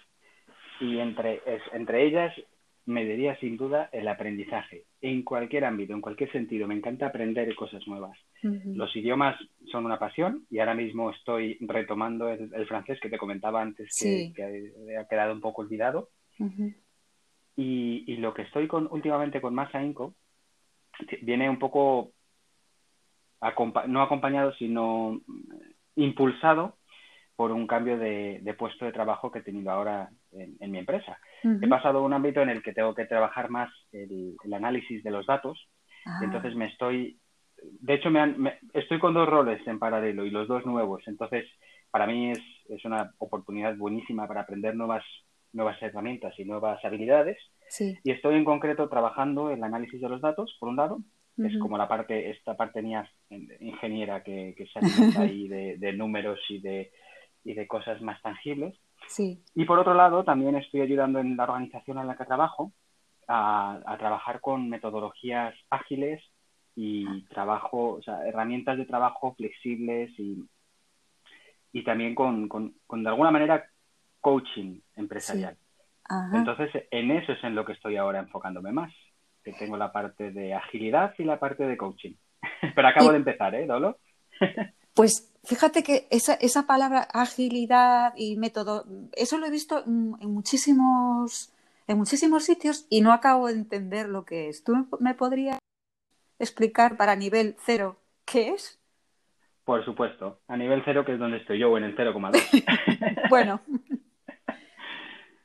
y 0.80 0.98
entre, 0.98 1.40
entre 1.72 2.06
ellas 2.06 2.34
me 2.84 3.06
diría 3.06 3.34
sin 3.40 3.56
duda 3.56 3.88
el 3.90 4.06
aprendizaje, 4.06 4.84
en 5.00 5.22
cualquier 5.22 5.64
ámbito, 5.64 5.94
en 5.94 6.02
cualquier 6.02 6.30
sentido. 6.30 6.68
Me 6.68 6.74
encanta 6.74 7.06
aprender 7.06 7.54
cosas 7.54 7.88
nuevas. 7.88 8.18
Los 8.74 8.94
idiomas 8.94 9.36
son 9.70 9.86
una 9.86 9.98
pasión 9.98 10.46
y 10.50 10.58
ahora 10.58 10.74
mismo 10.74 11.10
estoy 11.10 11.58
retomando 11.60 12.28
el, 12.28 12.66
francés 12.66 12.98
que 13.00 13.08
te 13.08 13.18
comentaba 13.18 13.62
antes 13.62 13.94
que, 13.98 14.72
ha 14.98 15.08
quedado 15.08 15.32
un 15.32 15.40
poco 15.40 15.62
olvidado. 15.62 16.10
y, 17.56 18.16
lo 18.16 18.34
que 18.34 18.42
estoy 18.42 18.68
con, 18.68 18.88
últimamente 18.90 19.40
con 19.40 19.54
Masa 19.54 19.82
Inco 19.82 20.14
viene 21.22 21.48
un 21.50 21.58
poco 21.58 22.12
no 23.88 24.02
acompañado, 24.02 24.54
sino 24.54 25.20
impulsado 25.94 26.76
por 27.36 27.52
un 27.52 27.66
cambio 27.66 27.98
de, 27.98 28.54
puesto 28.58 28.86
de 28.86 28.92
trabajo 28.92 29.30
que 29.30 29.40
he 29.40 29.42
tenido 29.42 29.70
ahora 29.70 30.10
en, 30.32 30.70
mi 30.70 30.78
empresa. 30.78 31.18
He 31.42 31.68
pasado 31.68 31.98
a 31.98 32.02
un 32.02 32.12
ámbito 32.12 32.40
en 32.40 32.48
el 32.48 32.62
que 32.62 32.72
tengo 32.72 32.94
que 32.94 33.04
trabajar 33.04 33.50
más 33.50 33.70
el, 33.92 34.36
análisis 34.52 35.02
de 35.04 35.10
los 35.10 35.26
datos. 35.26 35.68
Ah. 36.06 36.20
Entonces 36.22 36.56
me 36.56 36.66
estoy, 36.66 37.20
de 37.62 37.94
hecho 37.94 38.10
me, 38.10 38.58
estoy 38.74 38.98
con 38.98 39.14
dos 39.14 39.28
roles 39.28 39.66
en 39.66 39.78
paralelo 39.78 40.24
y 40.24 40.30
los 40.30 40.48
dos 40.48 40.64
nuevos. 40.66 41.02
Entonces 41.06 41.46
para 41.90 42.06
mí 42.06 42.30
es, 42.30 42.40
es 42.68 42.84
una 42.84 43.14
oportunidad 43.18 43.76
buenísima 43.76 44.26
para 44.28 44.42
aprender 44.42 44.74
nuevas, 44.76 45.04
nuevas 45.52 45.80
herramientas 45.82 46.38
y 46.38 46.44
nuevas 46.44 46.84
habilidades. 46.84 47.38
Y 47.80 48.10
estoy 48.10 48.36
en 48.36 48.44
concreto 48.44 48.88
trabajando 48.88 49.50
en 49.50 49.58
el 49.58 49.64
análisis 49.64 50.00
de 50.00 50.08
los 50.08 50.20
datos, 50.20 50.54
por 50.60 50.68
un 50.68 50.76
lado, 50.76 50.98
es 51.38 51.58
como 51.58 51.76
la 51.76 51.88
parte, 51.88 52.30
esta 52.30 52.56
parte 52.56 52.80
mía 52.80 53.10
ingeniera 53.60 54.22
que, 54.22 54.54
que 54.56 54.66
se 54.66 54.78
alimenta 54.78 55.22
ahí 55.22 55.48
de, 55.48 55.92
números 55.92 56.38
y 56.48 56.60
de, 56.60 56.92
y 57.44 57.54
de 57.54 57.66
cosas 57.66 58.00
más 58.00 58.20
tangibles. 58.22 58.74
Sí. 59.08 59.42
Y 59.54 59.64
por 59.64 59.78
otro 59.78 59.94
lado, 59.94 60.24
también 60.24 60.56
estoy 60.56 60.80
ayudando 60.80 61.18
en 61.18 61.36
la 61.36 61.44
organización 61.44 61.98
en 61.98 62.06
la 62.06 62.16
que 62.16 62.24
trabajo 62.24 62.72
a, 63.28 63.80
a 63.84 63.98
trabajar 63.98 64.40
con 64.40 64.68
metodologías 64.68 65.54
ágiles 65.70 66.22
y 66.76 67.22
trabajo, 67.24 67.94
o 67.94 68.02
sea, 68.02 68.26
herramientas 68.26 68.76
de 68.78 68.84
trabajo 68.84 69.34
flexibles 69.34 70.10
y, 70.18 70.44
y 71.72 71.82
también 71.82 72.14
con, 72.14 72.48
con, 72.48 72.74
con 72.86 73.02
de 73.02 73.08
alguna 73.08 73.30
manera, 73.30 73.64
coaching 74.20 74.80
empresarial. 74.94 75.56
Entonces, 76.32 76.70
en 76.90 77.10
eso 77.10 77.32
es 77.32 77.42
en 77.42 77.54
lo 77.54 77.64
que 77.64 77.72
estoy 77.72 77.96
ahora 77.96 78.20
enfocándome 78.20 78.70
más 78.70 78.92
que 79.46 79.52
tengo 79.52 79.76
la 79.76 79.92
parte 79.92 80.32
de 80.32 80.54
agilidad 80.54 81.14
y 81.18 81.22
la 81.22 81.38
parte 81.38 81.68
de 81.68 81.76
coaching. 81.76 82.14
Pero 82.74 82.88
acabo 82.88 83.12
de 83.12 83.18
empezar, 83.18 83.54
¿eh, 83.54 83.64
Dolo? 83.64 83.98
pues 84.94 85.32
fíjate 85.44 85.84
que 85.84 86.08
esa, 86.10 86.34
esa 86.34 86.66
palabra 86.66 87.06
agilidad 87.12 88.12
y 88.16 88.36
método, 88.36 88.84
eso 89.12 89.38
lo 89.38 89.46
he 89.46 89.50
visto 89.50 89.84
en, 89.86 90.32
muchísimos, 90.32 91.52
en 91.86 91.96
muchísimos 91.96 92.42
sitios 92.42 92.86
y 92.90 93.02
no 93.02 93.12
acabo 93.12 93.46
de 93.46 93.52
entender 93.52 94.08
lo 94.08 94.24
que 94.24 94.48
es. 94.48 94.64
¿Tú 94.64 94.88
me 94.98 95.14
podrías 95.14 95.60
explicar 96.38 96.96
para 96.96 97.16
nivel 97.16 97.56
cero 97.58 97.98
qué 98.24 98.50
es? 98.50 98.80
Por 99.64 99.84
supuesto, 99.84 100.40
a 100.48 100.56
nivel 100.56 100.82
cero, 100.84 101.04
que 101.04 101.14
es 101.14 101.18
donde 101.18 101.38
estoy 101.38 101.58
yo, 101.58 101.76
en 101.76 101.84
el 101.84 101.96
0,2. 101.96 103.28
bueno. 103.30 103.60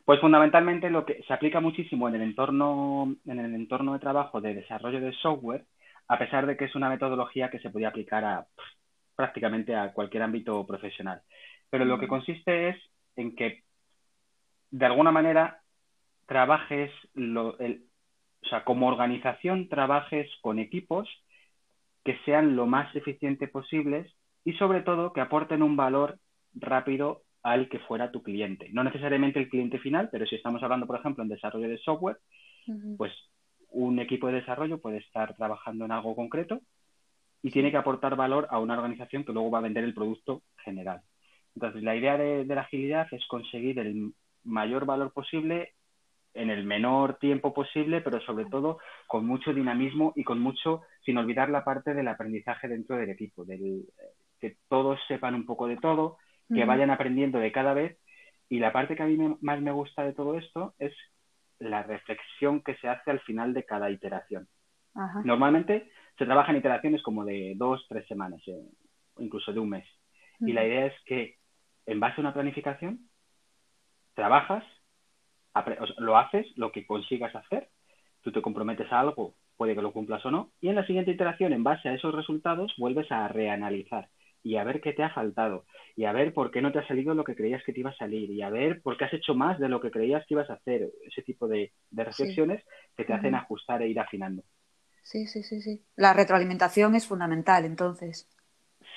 Pues 0.05 0.19
fundamentalmente 0.19 0.89
lo 0.89 1.05
que 1.05 1.23
se 1.23 1.33
aplica 1.33 1.59
muchísimo 1.59 2.07
en 2.07 2.15
el 2.15 2.21
entorno, 2.21 3.15
en 3.25 3.39
el 3.39 3.55
entorno 3.55 3.93
de 3.93 3.99
trabajo 3.99 4.41
de 4.41 4.53
desarrollo 4.53 4.99
de 4.99 5.13
software, 5.13 5.65
a 6.07 6.19
pesar 6.19 6.45
de 6.45 6.57
que 6.57 6.65
es 6.65 6.75
una 6.75 6.89
metodología 6.89 7.49
que 7.49 7.59
se 7.59 7.69
podía 7.69 7.89
aplicar 7.89 8.25
a 8.25 8.45
prácticamente 9.15 9.75
a 9.75 9.93
cualquier 9.93 10.23
ámbito 10.23 10.65
profesional. 10.67 11.21
Pero 11.69 11.85
lo 11.85 11.99
que 11.99 12.07
mm. 12.07 12.09
consiste 12.09 12.69
es 12.69 12.77
en 13.15 13.35
que 13.35 13.63
de 14.71 14.85
alguna 14.85 15.11
manera 15.11 15.61
trabajes, 16.25 16.91
o 18.43 18.47
sea, 18.47 18.63
como 18.63 18.87
organización 18.87 19.69
trabajes 19.69 20.29
con 20.41 20.59
equipos 20.59 21.07
que 22.03 22.17
sean 22.25 22.55
lo 22.55 22.65
más 22.65 22.95
eficiente 22.95 23.47
posibles 23.47 24.11
y 24.43 24.53
sobre 24.53 24.81
todo 24.81 25.13
que 25.13 25.21
aporten 25.21 25.61
un 25.61 25.75
valor 25.75 26.19
rápido 26.53 27.21
al 27.43 27.69
que 27.69 27.79
fuera 27.79 28.11
tu 28.11 28.21
cliente. 28.23 28.69
No 28.71 28.83
necesariamente 28.83 29.39
el 29.39 29.49
cliente 29.49 29.79
final, 29.79 30.09
pero 30.11 30.25
si 30.25 30.35
estamos 30.35 30.61
hablando, 30.63 30.87
por 30.87 30.99
ejemplo, 30.99 31.23
en 31.23 31.29
desarrollo 31.29 31.69
de 31.69 31.77
software, 31.79 32.17
pues 32.97 33.11
un 33.69 33.99
equipo 33.99 34.27
de 34.27 34.33
desarrollo 34.33 34.79
puede 34.79 34.97
estar 34.97 35.35
trabajando 35.35 35.85
en 35.85 35.91
algo 35.91 36.15
concreto 36.15 36.61
y 37.41 37.51
tiene 37.51 37.71
que 37.71 37.77
aportar 37.77 38.15
valor 38.15 38.47
a 38.51 38.59
una 38.59 38.75
organización 38.75 39.23
que 39.23 39.33
luego 39.33 39.49
va 39.49 39.59
a 39.59 39.63
vender 39.63 39.83
el 39.83 39.93
producto 39.93 40.43
general. 40.63 41.01
Entonces, 41.55 41.83
la 41.83 41.95
idea 41.95 42.17
de, 42.17 42.45
la 42.45 42.61
agilidad 42.61 43.07
es 43.11 43.25
conseguir 43.27 43.79
el 43.79 44.13
mayor 44.43 44.85
valor 44.85 45.11
posible 45.11 45.73
en 46.33 46.49
el 46.49 46.63
menor 46.63 47.17
tiempo 47.17 47.53
posible, 47.53 48.01
pero 48.01 48.21
sobre 48.21 48.45
todo 48.45 48.79
con 49.07 49.25
mucho 49.25 49.53
dinamismo 49.53 50.13
y 50.15 50.23
con 50.23 50.39
mucho, 50.39 50.81
sin 51.03 51.17
olvidar 51.17 51.49
la 51.49 51.63
parte 51.63 51.93
del 51.93 52.07
aprendizaje 52.07 52.67
dentro 52.67 52.95
del 52.95 53.09
equipo, 53.09 53.43
del, 53.43 53.85
que 54.39 54.57
todos 54.67 54.99
sepan 55.07 55.35
un 55.35 55.45
poco 55.45 55.67
de 55.67 55.77
todo, 55.77 56.17
que 56.53 56.65
vayan 56.65 56.89
aprendiendo 56.89 57.39
de 57.39 57.51
cada 57.51 57.73
vez. 57.73 57.97
Y 58.49 58.59
la 58.59 58.73
parte 58.73 58.95
que 58.95 59.03
a 59.03 59.05
mí 59.05 59.17
más 59.39 59.61
me 59.61 59.71
gusta 59.71 60.03
de 60.03 60.11
todo 60.13 60.37
esto 60.37 60.73
es 60.79 60.93
la 61.59 61.83
reflexión 61.83 62.61
que 62.61 62.75
se 62.75 62.89
hace 62.89 63.11
al 63.11 63.21
final 63.21 63.53
de 63.53 63.63
cada 63.63 63.89
iteración. 63.89 64.47
Normalmente 65.23 65.89
se 66.17 66.25
trabaja 66.25 66.51
en 66.51 66.57
iteraciones 66.57 67.01
como 67.01 67.23
de 67.23 67.53
dos, 67.55 67.85
tres 67.87 68.05
semanas, 68.07 68.41
eh, 68.47 68.65
incluso 69.19 69.53
de 69.53 69.59
un 69.59 69.69
mes. 69.69 69.87
Y 70.39 70.53
la 70.53 70.65
idea 70.65 70.87
es 70.87 70.93
que 71.05 71.37
en 71.85 71.99
base 71.99 72.15
a 72.17 72.21
una 72.21 72.33
planificación, 72.33 73.07
trabajas, 74.13 74.63
lo 75.97 76.17
haces, 76.17 76.47
lo 76.55 76.71
que 76.71 76.85
consigas 76.85 77.35
hacer, 77.35 77.69
tú 78.21 78.31
te 78.31 78.41
comprometes 78.41 78.91
a 78.91 78.99
algo, 78.99 79.35
puede 79.57 79.75
que 79.75 79.81
lo 79.81 79.93
cumplas 79.93 80.25
o 80.25 80.31
no, 80.31 80.51
y 80.61 80.69
en 80.69 80.75
la 80.75 80.85
siguiente 80.85 81.11
iteración, 81.11 81.53
en 81.53 81.63
base 81.63 81.89
a 81.89 81.93
esos 81.93 82.13
resultados, 82.13 82.73
vuelves 82.77 83.11
a 83.11 83.27
reanalizar 83.27 84.09
y 84.43 84.57
a 84.57 84.63
ver 84.63 84.81
qué 84.81 84.93
te 84.93 85.03
ha 85.03 85.13
faltado 85.13 85.65
y 85.95 86.05
a 86.05 86.11
ver 86.11 86.33
por 86.33 86.51
qué 86.51 86.61
no 86.61 86.71
te 86.71 86.79
ha 86.79 86.87
salido 86.87 87.13
lo 87.13 87.23
que 87.23 87.35
creías 87.35 87.63
que 87.63 87.73
te 87.73 87.81
iba 87.81 87.91
a 87.91 87.97
salir 87.97 88.31
y 88.31 88.41
a 88.41 88.49
ver 88.49 88.81
por 88.81 88.97
qué 88.97 89.05
has 89.05 89.13
hecho 89.13 89.35
más 89.35 89.59
de 89.59 89.69
lo 89.69 89.79
que 89.79 89.91
creías 89.91 90.25
que 90.25 90.33
ibas 90.33 90.49
a 90.49 90.53
hacer. 90.53 90.89
Ese 91.05 91.21
tipo 91.21 91.47
de, 91.47 91.71
reflexiones 91.91 92.63
que 92.95 93.03
te 93.03 93.13
hacen 93.13 93.35
ajustar 93.35 93.81
e 93.81 93.89
ir 93.89 93.99
afinando. 93.99 94.43
Sí, 95.03 95.27
sí, 95.27 95.43
sí, 95.43 95.61
sí. 95.61 95.83
La 95.95 96.13
retroalimentación 96.13 96.95
es 96.95 97.07
fundamental, 97.07 97.65
entonces. 97.65 98.29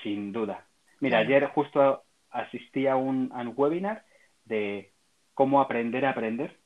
Sin 0.03 0.33
duda. 0.33 0.67
Mira, 1.01 1.19
ayer 1.19 1.47
justo 1.49 2.05
asistí 2.31 2.87
a 2.87 2.97
un, 2.97 3.31
webinar 3.57 4.05
de 4.45 4.93
cómo 5.35 5.61
aprender 5.61 6.07
a 6.07 6.11
aprender. 6.11 6.59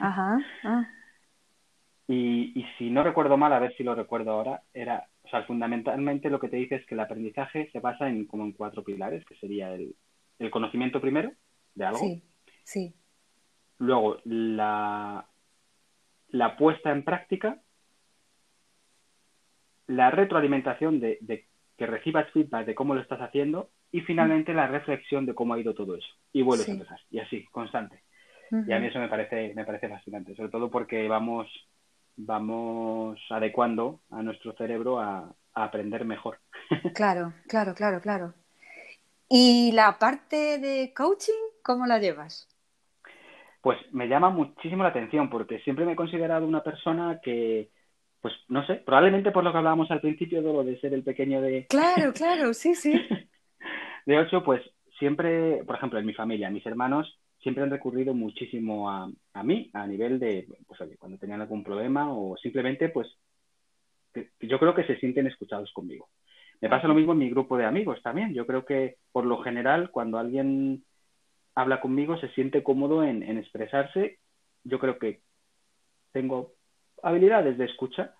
Ajá. 0.00 0.38
Ah. 0.64 0.88
y, 2.08 2.58
y 2.58 2.66
si 2.78 2.90
no 2.90 3.02
recuerdo 3.02 3.36
mal, 3.36 3.52
a 3.52 3.58
ver 3.58 3.74
si 3.76 3.84
lo 3.84 3.94
recuerdo 3.94 4.32
ahora, 4.32 4.62
era 4.72 5.08
o 5.24 5.28
sea, 5.28 5.42
fundamentalmente 5.44 6.28
lo 6.28 6.38
que 6.38 6.48
te 6.48 6.56
dice 6.56 6.76
es 6.76 6.86
que 6.86 6.94
el 6.94 7.00
aprendizaje 7.00 7.70
se 7.72 7.80
basa 7.80 8.08
en 8.08 8.26
como 8.26 8.44
en 8.44 8.52
cuatro 8.52 8.84
pilares, 8.84 9.24
que 9.24 9.36
sería 9.36 9.72
el, 9.72 9.96
conocimiento 10.50 11.00
primero 11.00 11.32
de 11.74 11.84
algo. 11.86 11.98
Sí, 11.98 12.22
sí. 12.64 12.94
Luego, 13.78 14.18
la, 14.24 15.26
la 16.28 16.56
puesta 16.56 16.92
en 16.92 17.04
práctica, 17.04 17.62
la 19.86 20.10
retroalimentación 20.10 21.00
de, 21.00 21.48
que 21.76 21.86
recibas 21.86 22.30
feedback 22.32 22.66
de 22.66 22.74
cómo 22.74 22.94
lo 22.94 23.00
estás 23.00 23.20
haciendo 23.20 23.70
y 23.90 24.02
finalmente 24.02 24.52
la 24.52 24.66
reflexión 24.66 25.24
de 25.24 25.34
cómo 25.34 25.54
ha 25.54 25.60
ido 25.60 25.74
todo 25.74 25.96
eso. 25.96 26.08
Y 26.34 26.42
vuelves 26.42 26.68
a 26.68 26.72
empezar. 26.72 27.00
Y 27.10 27.18
así, 27.18 27.46
constante. 27.46 28.03
Y 28.50 28.72
a 28.72 28.78
mí 28.78 28.86
eso 28.86 28.98
me 28.98 29.08
parece, 29.08 29.52
me 29.54 29.64
parece 29.64 29.88
fascinante, 29.88 30.34
sobre 30.36 30.50
todo 30.50 30.70
porque 30.70 31.08
vamos 31.08 31.48
vamos 32.16 33.18
adecuando 33.30 34.00
a 34.10 34.22
nuestro 34.22 34.52
cerebro 34.54 35.00
a, 35.00 35.34
aprender 35.54 36.04
mejor. 36.04 36.38
Claro, 36.94 37.32
claro, 37.48 37.74
claro, 37.74 38.00
claro. 38.00 38.34
¿Y 39.28 39.72
la 39.72 39.98
parte 39.98 40.58
de 40.58 40.92
coaching, 40.94 41.32
cómo 41.62 41.86
la 41.86 41.98
llevas? 41.98 42.48
Pues 43.60 43.78
me 43.92 44.08
llama 44.08 44.30
muchísimo 44.30 44.82
la 44.82 44.88
atención 44.88 45.30
porque 45.30 45.60
siempre 45.60 45.84
me 45.84 45.92
he 45.92 45.96
considerado 45.96 46.46
una 46.46 46.62
persona 46.62 47.20
que, 47.22 47.70
pues 48.20 48.34
no 48.48 48.66
sé, 48.66 48.76
probablemente 48.76 49.30
por 49.30 49.44
lo 49.44 49.52
que 49.52 49.58
hablábamos 49.58 49.90
al 49.90 50.00
principio 50.00 50.42
de 50.42 50.52
lo 50.52 50.64
de 50.64 50.78
ser 50.80 50.92
el 50.92 51.04
pequeño 51.04 51.40
de... 51.40 51.66
Claro, 51.68 52.12
claro, 52.14 52.52
sí, 52.52 52.74
sí. 52.74 53.00
de 54.06 54.18
ocho, 54.18 54.42
pues 54.42 54.60
siempre, 54.98 55.62
por 55.64 55.76
ejemplo, 55.76 55.98
en 55.98 56.06
mi 56.06 56.14
familia, 56.14 56.50
mis 56.50 56.66
hermanos 56.66 57.18
siempre 57.44 57.62
han 57.62 57.70
recurrido 57.70 58.14
muchísimo 58.14 58.90
a, 58.90 59.08
a 59.34 59.42
mí, 59.42 59.70
a 59.74 59.86
nivel 59.86 60.18
de, 60.18 60.48
pues 60.66 60.80
oye, 60.80 60.96
cuando 60.96 61.18
tenían 61.18 61.42
algún 61.42 61.62
problema 61.62 62.12
o 62.12 62.36
simplemente, 62.38 62.88
pues, 62.88 63.06
yo 64.40 64.58
creo 64.58 64.74
que 64.74 64.84
se 64.84 64.96
sienten 64.98 65.26
escuchados 65.26 65.70
conmigo. 65.72 66.08
Me 66.60 66.70
pasa 66.70 66.88
lo 66.88 66.94
mismo 66.94 67.12
en 67.12 67.18
mi 67.18 67.28
grupo 67.28 67.58
de 67.58 67.66
amigos 67.66 68.00
también. 68.02 68.32
Yo 68.32 68.46
creo 68.46 68.64
que, 68.64 68.96
por 69.12 69.26
lo 69.26 69.42
general, 69.42 69.90
cuando 69.90 70.18
alguien 70.18 70.84
habla 71.54 71.82
conmigo, 71.82 72.16
se 72.18 72.30
siente 72.30 72.62
cómodo 72.62 73.04
en, 73.04 73.22
expresarse. 73.36 74.18
Yo 74.62 74.78
creo 74.78 74.98
que 74.98 75.20
tengo 76.12 76.54
habilidades 77.02 77.58
de 77.58 77.66
escucha 77.66 78.14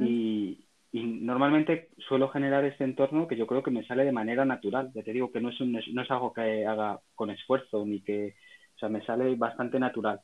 y, 0.00 0.66
y 0.92 1.04
normalmente 1.04 1.88
suelo 1.98 2.28
generar 2.30 2.64
este 2.64 2.84
entorno 2.84 3.28
que 3.28 3.36
yo 3.36 3.46
creo 3.46 3.62
que 3.62 3.70
me 3.70 3.86
sale 3.86 4.04
de 4.04 4.12
manera 4.12 4.44
natural. 4.44 4.90
Ya 4.94 5.02
te 5.02 5.12
digo 5.12 5.30
que 5.30 5.40
no 5.40 5.50
es, 5.50 5.60
no 5.60 6.02
es 6.02 6.10
algo 6.10 6.32
que 6.32 6.66
haga 6.66 6.98
con 7.14 7.30
esfuerzo 7.30 7.84
ni 7.86 8.00
que, 8.02 8.34
o 8.74 8.78
sea, 8.78 8.88
me 8.88 9.04
sale 9.04 9.34
bastante 9.36 9.78
natural. 9.78 10.20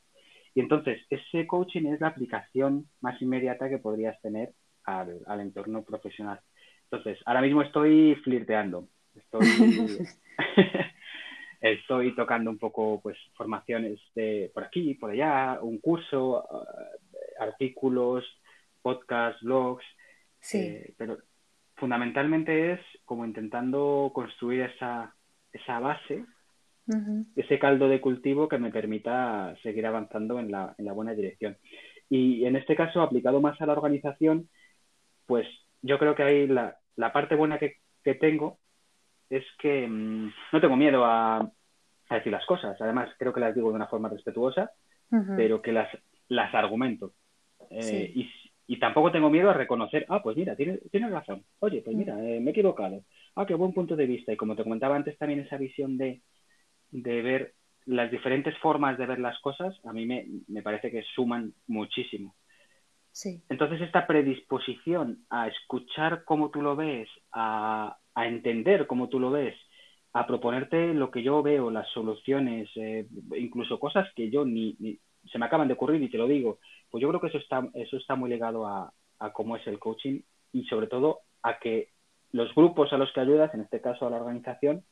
Y 0.55 0.61
entonces, 0.61 1.01
ese 1.11 1.47
coaching 1.47 1.87
es 1.87 2.01
la 2.01 2.09
aplicación 2.09 2.87
más 3.01 3.21
inmediata 3.21 3.69
que 3.69 3.79
podrías 3.79 4.21
tener 4.23 4.55
al, 4.85 5.21
al 5.27 5.41
entorno 5.41 5.85
profesional. 5.85 6.41
Entonces, 6.91 7.19
ahora 7.27 7.43
mismo 7.43 7.63
estoy 7.63 8.15
flirteando. 8.25 8.89
Estoy, 9.15 9.47
estoy 11.61 12.15
tocando 12.15 12.51
un 12.51 12.59
poco 12.59 13.01
pues 13.03 13.17
formaciones 13.35 14.01
de 14.15 14.51
por 14.53 14.65
aquí, 14.65 14.95
por 14.95 15.11
allá, 15.11 15.59
un 15.61 15.79
curso, 15.79 16.45
eh, 16.45 17.19
artículos, 17.39 18.25
podcasts, 18.83 19.43
blogs. 19.43 19.85
Sí. 20.47 20.59
Eh, 20.59 20.95
pero 20.97 21.19
fundamentalmente 21.75 22.75
es 22.75 22.81
como 23.05 23.25
intentando 23.25 24.13
construir 24.15 24.63
esa, 24.63 25.13
esa 25.53 25.81
base, 25.81 26.25
ese 27.35 27.59
caldo 27.59 27.89
de 27.89 28.01
cultivo 28.01 28.49
que 28.49 28.59
me 28.59 28.71
permita 28.71 29.57
seguir 29.65 29.87
avanzando 29.87 30.39
en 30.39 30.53
la, 30.53 30.73
en 30.79 30.85
la 30.85 30.93
buena 30.93 31.15
dirección. 31.15 31.59
Y 32.09 32.45
en 32.45 32.55
este 32.55 32.77
caso, 32.77 33.03
aplicado 33.03 33.41
más 33.41 33.61
a 33.61 33.67
la 33.67 33.73
organización, 33.73 34.49
pues 35.27 35.49
yo 35.83 35.99
creo 35.99 36.15
que 36.15 36.23
ahí 36.23 36.47
la, 36.47 36.77
la 36.95 37.13
parte 37.13 37.35
buena 37.35 37.59
que, 37.59 37.79
que 38.05 38.15
tengo 38.15 38.59
es 39.29 39.45
que 39.59 39.89
mm, 39.89 40.33
no 40.53 40.61
tengo 40.61 40.77
miedo 40.77 41.05
a, 41.05 41.51
decir 42.09 42.31
las 42.31 42.47
cosas. 42.47 42.81
Además, 42.81 43.11
creo 43.19 43.33
que 43.33 43.41
las 43.41 43.53
digo 43.53 43.71
de 43.71 43.75
una 43.75 43.89
forma 43.89 44.09
respetuosa, 44.09 44.71
pero 45.37 45.61
que 45.61 45.73
las, 45.73 45.89
las 46.29 46.55
argumento. 46.55 47.15
Eh, 47.69 48.13
y, 48.15 48.31
y, 48.67 48.79
tampoco 48.79 49.13
tengo 49.13 49.31
miedo 49.31 49.51
a 49.51 49.55
reconocer, 49.55 50.07
ah, 50.09 50.23
pues 50.23 50.37
mira, 50.37 50.57
tienes, 50.57 50.81
tienes 50.91 51.11
razón. 51.11 51.45
Oye, 51.61 51.83
pues 51.83 51.97
mira, 51.97 52.15
eh, 52.23 52.41
me 52.41 52.51
he 52.51 52.53
equivocado. 52.53 53.05
Ah, 53.35 53.47
qué 53.47 53.55
buen 53.55 53.73
punto 53.73 53.97
de 53.97 54.07
vista. 54.07 54.33
Y 54.33 54.37
como 54.37 54.57
te 54.57 54.63
comentaba 54.63 54.97
antes, 54.97 55.17
también 55.19 55.41
esa 55.41 55.57
visión 55.57 55.97
de, 55.97 56.23
de 56.91 57.23
ver 57.23 57.55
las 57.87 58.11
diferentes 58.11 58.57
formas 58.59 58.99
de 58.99 59.07
ver 59.07 59.21
las 59.21 59.39
cosas, 59.41 59.75
a 59.85 59.93
mí 59.93 60.07
me, 60.07 60.27
me 60.49 60.63
parece 60.63 60.91
que 60.91 61.03
suman 61.15 61.55
muchísimo. 61.69 62.35
Sí. 63.13 63.43
Entonces, 63.49 63.81
esta 63.81 64.07
predisposición 64.07 65.25
a 65.31 65.49
escuchar 65.49 66.25
cómo 66.25 66.51
tú 66.51 66.61
lo 66.61 66.77
ves, 66.77 67.09
a, 67.33 67.97
a 68.15 68.27
entender 68.27 68.87
cómo 68.87 69.09
tú 69.09 69.21
lo 69.21 69.31
ves, 69.31 69.55
a 70.13 70.27
proponerte 70.27 70.95
lo 70.95 71.11
que 71.11 71.23
yo 71.23 71.43
veo, 71.43 71.71
las 71.71 71.89
soluciones, 71.91 72.71
eh, 72.77 73.07
incluso 73.37 73.79
cosas 73.79 74.09
que 74.15 74.31
yo 74.31 74.47
ni, 74.47 74.75
se 75.31 75.39
me 75.39 75.45
acaban 75.45 75.69
de 75.69 75.75
ocurrir 75.75 76.03
y 76.03 76.09
te 76.09 76.17
lo 76.17 76.27
digo, 76.27 76.59
pues 76.91 77.03
yo 77.03 77.09
creo 77.09 77.21
que 77.21 77.29
eso 77.29 77.39
está, 77.39 77.69
eso 77.75 77.97
está 77.97 78.15
muy 78.15 78.31
ligado 78.31 78.67
a, 78.67 78.93
a 79.19 79.33
cómo 79.33 79.57
es 79.57 79.67
el 79.67 79.79
coaching 79.79 80.21
y 80.53 80.65
sobre 80.65 80.87
todo 80.87 81.21
a 81.43 81.59
que 81.59 81.91
los 82.33 82.55
grupos 82.55 82.93
a 82.93 82.99
los 82.99 83.13
que 83.13 83.21
ayudas, 83.21 83.53
en 83.55 83.61
este 83.61 83.81
caso 83.81 84.07
a 84.07 84.11
la 84.11 84.19
organización, 84.19 84.85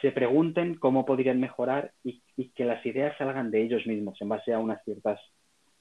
se 0.00 0.12
pregunten 0.12 0.76
cómo 0.76 1.04
podrían 1.04 1.40
mejorar 1.40 1.92
y, 2.02 2.22
y, 2.36 2.50
que 2.50 2.64
las 2.64 2.84
ideas 2.86 3.16
salgan 3.18 3.50
de 3.50 3.62
ellos 3.62 3.86
mismos 3.86 4.20
en 4.20 4.28
base 4.28 4.52
a 4.52 4.58
unas 4.58 4.82
ciertas 4.84 5.20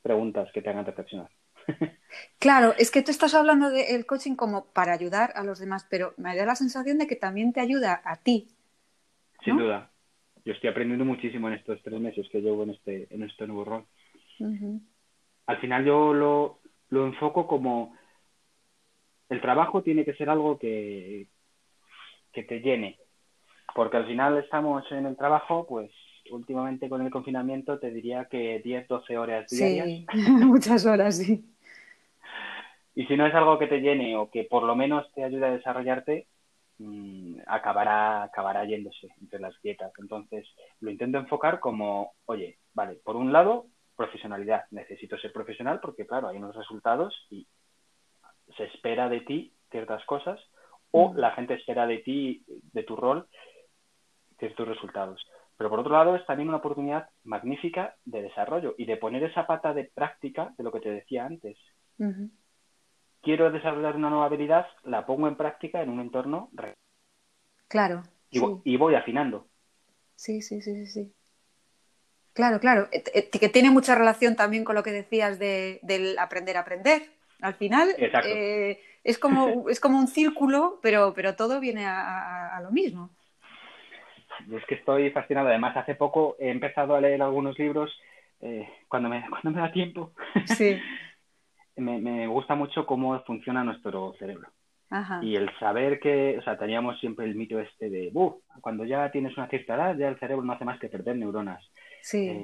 preguntas 0.01 0.49
que 0.53 0.61
te 0.61 0.69
hagan 0.69 0.85
reflexionar. 0.85 1.29
Claro, 2.39 2.73
es 2.79 2.89
que 2.89 3.03
tú 3.03 3.11
estás 3.11 3.35
hablando 3.35 3.69
del 3.69 4.05
coaching 4.07 4.35
como 4.35 4.65
para 4.73 4.93
ayudar 4.93 5.31
a 5.35 5.43
los 5.43 5.59
demás, 5.59 5.85
pero 5.91 6.13
me 6.17 6.35
da 6.35 6.45
la 6.45 6.55
sensación 6.55 6.97
de 6.97 7.05
que 7.05 7.15
también 7.15 7.53
te 7.53 7.59
ayuda 7.59 8.01
a 8.03 8.15
ti. 8.15 8.47
Sin 9.43 9.57
duda. 9.57 9.91
Yo 10.43 10.53
estoy 10.53 10.71
aprendiendo 10.71 11.05
muchísimo 11.05 11.47
en 11.47 11.53
estos 11.53 11.79
tres 11.83 11.99
meses 11.99 12.27
que 12.31 12.41
llevo 12.41 12.63
en 12.63 12.71
este, 12.71 13.07
en 13.13 13.23
este 13.23 13.45
nuevo 13.45 13.65
rol. 13.65 13.85
Al 15.47 15.57
final 15.59 15.85
yo 15.85 16.13
lo, 16.13 16.59
lo 16.89 17.05
enfoco 17.05 17.47
como 17.47 17.95
el 19.29 19.41
trabajo 19.41 19.83
tiene 19.83 20.05
que 20.05 20.13
ser 20.13 20.29
algo 20.29 20.57
que, 20.57 21.27
que 22.33 22.43
te 22.43 22.59
llene. 22.59 22.97
Porque 23.75 23.97
al 23.97 24.07
final 24.07 24.37
estamos 24.37 24.83
en 24.91 25.05
el 25.05 25.15
trabajo, 25.15 25.65
pues 25.67 25.91
últimamente 26.31 26.89
con 26.89 27.01
el 27.01 27.11
confinamiento 27.11 27.79
te 27.79 27.91
diría 27.91 28.25
que 28.25 28.59
10, 28.63 28.87
12 28.87 29.17
horas 29.17 29.49
diarias. 29.49 29.87
Sí, 29.87 30.05
muchas 30.29 30.85
horas, 30.85 31.17
sí. 31.17 31.45
Y 32.95 33.05
si 33.05 33.15
no 33.15 33.25
es 33.25 33.33
algo 33.33 33.57
que 33.57 33.67
te 33.67 33.79
llene 33.79 34.17
o 34.17 34.29
que 34.29 34.43
por 34.43 34.63
lo 34.63 34.75
menos 34.75 35.09
te 35.13 35.23
ayude 35.23 35.45
a 35.45 35.51
desarrollarte, 35.51 36.27
mmm, 36.79 37.37
acabará, 37.47 38.23
acabará 38.23 38.65
yéndose 38.65 39.07
entre 39.21 39.39
las 39.39 39.53
dietas. 39.61 39.91
Entonces, 39.99 40.47
lo 40.81 40.91
intento 40.91 41.17
enfocar 41.17 41.59
como, 41.59 42.13
oye, 42.25 42.57
vale, 42.73 42.95
por 43.03 43.15
un 43.15 43.31
lado, 43.31 43.67
profesionalidad. 43.99 44.63
Necesito 44.71 45.17
ser 45.17 45.33
profesional 45.33 45.79
porque, 45.81 46.07
claro, 46.07 46.29
hay 46.29 46.37
unos 46.37 46.55
resultados 46.55 47.13
y 47.29 47.45
se 48.55 48.63
espera 48.63 49.09
de 49.09 49.21
ti 49.21 49.53
ciertas 49.69 50.03
cosas 50.05 50.39
o 50.91 51.13
la 51.13 51.31
gente 51.31 51.53
espera 51.53 51.85
de 51.85 51.99
ti, 51.99 52.43
de 52.47 52.83
tu 52.83 52.95
rol, 52.95 53.27
ciertos 54.39 54.67
resultados. 54.67 55.21
Pero 55.57 55.69
por 55.69 55.81
otro 55.81 55.91
lado 55.91 56.15
es 56.15 56.25
también 56.25 56.47
una 56.47 56.59
oportunidad 56.59 57.09
magnífica 57.25 57.95
de 58.05 58.21
desarrollo 58.21 58.75
y 58.77 58.85
de 58.85 58.95
poner 58.95 59.23
esa 59.23 59.45
pata 59.45 59.73
de 59.73 59.91
práctica 59.93 60.53
de 60.57 60.63
lo 60.63 60.71
que 60.71 60.79
te 60.79 60.91
decía 60.91 61.25
antes 61.25 61.57
quiero 63.21 63.51
desarrollar 63.51 63.95
una 63.95 64.09
nueva 64.09 64.25
habilidad, 64.25 64.67
la 64.83 65.05
pongo 65.05 65.27
en 65.27 65.35
práctica 65.35 65.81
en 65.81 65.89
un 65.89 65.99
entorno 65.99 66.49
real. 66.53 66.75
Claro. 67.67 68.03
Y, 68.31 68.77
voy 68.77 68.95
afinando. 68.95 69.47
Sí, 70.15 70.41
sí, 70.41 70.61
sí, 70.61 70.85
sí. 70.87 71.13
Claro, 72.39 72.61
claro. 72.61 72.87
Eh, 72.93 73.03
eh, 73.13 73.29
que 73.29 73.49
tiene 73.49 73.69
mucha 73.69 73.95
relación 73.95 74.37
también 74.37 74.63
con 74.63 74.73
lo 74.73 74.81
que 74.81 74.93
decías 74.93 75.39
de, 75.39 75.81
del 75.81 76.17
aprender 76.17 76.55
a 76.55 76.61
aprender. 76.61 77.01
Al 77.41 77.55
final 77.55 77.89
eh, 77.97 78.79
es, 79.03 79.19
como, 79.19 79.67
es 79.69 79.81
como 79.81 79.99
un 79.99 80.07
círculo, 80.07 80.79
pero, 80.81 81.13
pero 81.13 81.35
todo 81.35 81.59
viene 81.59 81.85
a, 81.85 82.57
lo 82.63 82.71
mismo. 82.71 83.09
Es 84.49 84.65
que 84.67 84.75
estoy 84.75 85.09
fascinado. 85.09 85.49
Además, 85.49 85.75
hace 85.75 85.95
poco 85.95 86.37
he 86.39 86.49
empezado 86.49 86.95
a 86.95 87.01
leer 87.01 87.21
algunos 87.21 87.59
libros 87.59 87.91
cuando, 88.87 89.09
me, 89.09 89.25
cuando 89.29 89.51
me 89.51 89.59
da 89.59 89.73
tiempo. 89.73 90.13
Sí. 90.45 90.79
me, 91.75 92.25
gusta 92.27 92.55
mucho 92.55 92.85
cómo 92.85 93.21
funciona 93.25 93.65
nuestro 93.65 94.13
cerebro. 94.17 94.47
Y 95.21 95.35
el 95.35 95.51
saber 95.59 95.99
que, 95.99 96.37
o 96.39 96.41
sea, 96.41 96.57
teníamos 96.57 97.01
siempre 97.01 97.25
el 97.25 97.35
mito 97.35 97.59
este 97.59 97.89
de, 97.89 98.13
cuando 98.61 98.85
ya 98.85 99.11
tienes 99.11 99.35
una 99.35 99.49
cierta 99.49 99.75
edad, 99.75 99.97
ya 99.97 100.07
el 100.07 100.19
cerebro 100.19 100.45
no 100.45 100.53
hace 100.53 100.63
más 100.63 100.79
que 100.79 100.87
perder 100.87 101.17
neuronas. 101.17 101.61
Sí. 102.01 102.41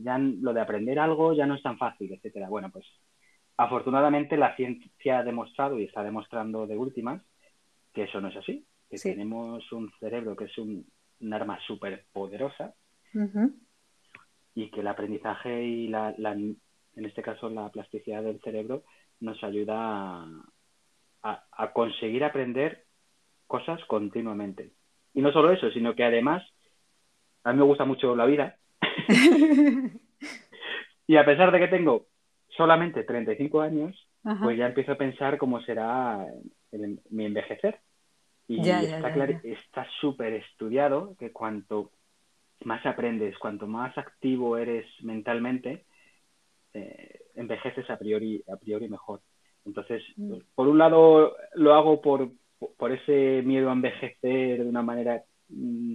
ya 0.00 0.18
lo 0.18 0.52
de 0.52 0.60
aprender 0.60 0.98
algo 0.98 1.34
ya 1.34 1.46
no 1.46 1.54
es 1.54 1.62
tan 1.62 1.78
fácil, 1.78 2.12
etcétera. 2.12 2.48
Bueno, 2.48 2.70
pues 2.70 2.86
afortunadamente 3.56 4.36
la 4.36 4.54
ciencia 4.56 5.18
ha 5.18 5.24
demostrado 5.24 5.78
y 5.78 5.84
está 5.84 6.02
demostrando 6.02 6.66
de 6.66 6.76
últimas 6.76 7.22
que 7.92 8.04
eso 8.04 8.20
no 8.20 8.28
es 8.28 8.36
así, 8.36 8.66
que 8.90 8.98
tenemos 8.98 9.72
un 9.72 9.90
cerebro 9.98 10.36
que 10.36 10.44
es 10.44 10.58
un, 10.58 10.86
arma 11.32 11.58
súper 11.66 12.04
poderosa 12.12 12.74
y 14.54 14.70
que 14.70 14.80
el 14.80 14.86
aprendizaje 14.86 15.62
y 15.64 15.88
la, 15.88 16.14
en 16.96 17.04
este 17.04 17.22
caso 17.22 17.48
la 17.48 17.70
plasticidad 17.70 18.22
del 18.22 18.40
cerebro, 18.40 18.84
nos 19.20 19.42
ayuda 19.42 20.26
a, 21.22 21.72
conseguir 21.72 22.24
aprender 22.24 22.84
cosas 23.46 23.82
continuamente. 23.86 24.72
Y 25.14 25.22
no 25.22 25.32
solo 25.32 25.50
eso, 25.52 25.70
sino 25.70 25.94
que 25.94 26.04
además, 26.04 26.42
a 27.44 27.52
mí 27.52 27.58
me 27.58 27.64
gusta 27.64 27.84
mucho 27.84 28.14
la 28.14 28.26
vida. 28.26 28.58
y 31.06 31.16
a 31.16 31.24
pesar 31.24 31.52
de 31.52 31.58
que 31.58 31.68
tengo 31.68 32.06
solamente 32.56 33.04
35 33.04 33.60
años, 33.60 34.08
pues 34.42 34.58
ya 34.58 34.66
empiezo 34.66 34.92
a 34.92 34.98
pensar 34.98 35.38
cómo 35.38 35.60
será 35.62 36.26
mi 37.10 37.24
envejecer. 37.24 37.80
Y 38.48 38.60
está 38.60 39.86
súper 40.00 40.34
estudiado 40.34 41.16
que 41.18 41.32
cuanto 41.32 41.90
más 42.64 42.84
aprendes, 42.86 43.36
cuanto 43.38 43.66
más 43.66 43.96
activo 43.98 44.56
eres 44.56 44.86
mentalmente, 45.02 45.84
eh, 46.72 47.20
envejeces 47.34 47.88
a 47.90 47.98
priori, 47.98 48.42
a 48.52 48.56
priori 48.56 48.88
mejor. 48.88 49.20
Entonces, 49.64 50.02
mm. 50.16 50.34
por 50.54 50.68
un 50.68 50.78
lado 50.78 51.36
lo 51.54 51.74
hago 51.74 52.00
por, 52.00 52.30
por 52.76 52.92
ese 52.92 53.42
miedo 53.44 53.68
a 53.68 53.72
envejecer 53.72 54.62
de 54.62 54.68
una 54.68 54.82
manera 54.82 55.24
mm, 55.48 55.94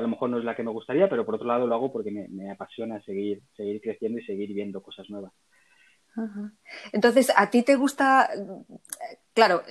que 0.00 0.04
a 0.04 0.08
lo 0.08 0.08
mejor 0.08 0.30
no 0.30 0.38
es 0.38 0.44
la 0.44 0.56
que 0.56 0.62
me 0.62 0.70
gustaría, 0.70 1.08
pero 1.08 1.26
por 1.26 1.34
otro 1.34 1.46
lado 1.46 1.66
lo 1.66 1.74
hago 1.74 1.92
porque 1.92 2.10
me, 2.10 2.50
apasiona 2.50 3.00
seguir, 3.02 3.42
seguir 3.56 3.80
creciendo 3.80 4.18
y 4.18 4.24
seguir 4.24 4.52
viendo 4.54 4.82
cosas 4.82 5.08
nuevas. 5.10 5.32
Entonces, 6.92 7.32
¿a 7.36 7.50
ti 7.50 7.62
te 7.62 7.76
gusta? 7.76 8.30
Claro, 9.34 9.62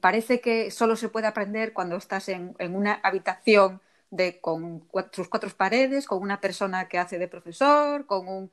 parece 0.00 0.40
que 0.40 0.70
solo 0.70 0.94
se 0.94 1.08
puede 1.08 1.26
aprender 1.26 1.72
cuando 1.72 1.96
estás 1.96 2.28
en, 2.28 2.54
en 2.58 2.76
una 2.76 2.94
habitación 2.94 3.80
de, 4.10 4.40
con 4.40 4.84
sus 5.12 5.28
cuatro 5.28 5.50
paredes, 5.56 6.06
con 6.06 6.22
una 6.22 6.40
persona 6.40 6.88
que 6.88 6.98
hace 6.98 7.18
de 7.18 7.28
profesor, 7.28 8.06
con 8.06 8.28
un... 8.28 8.50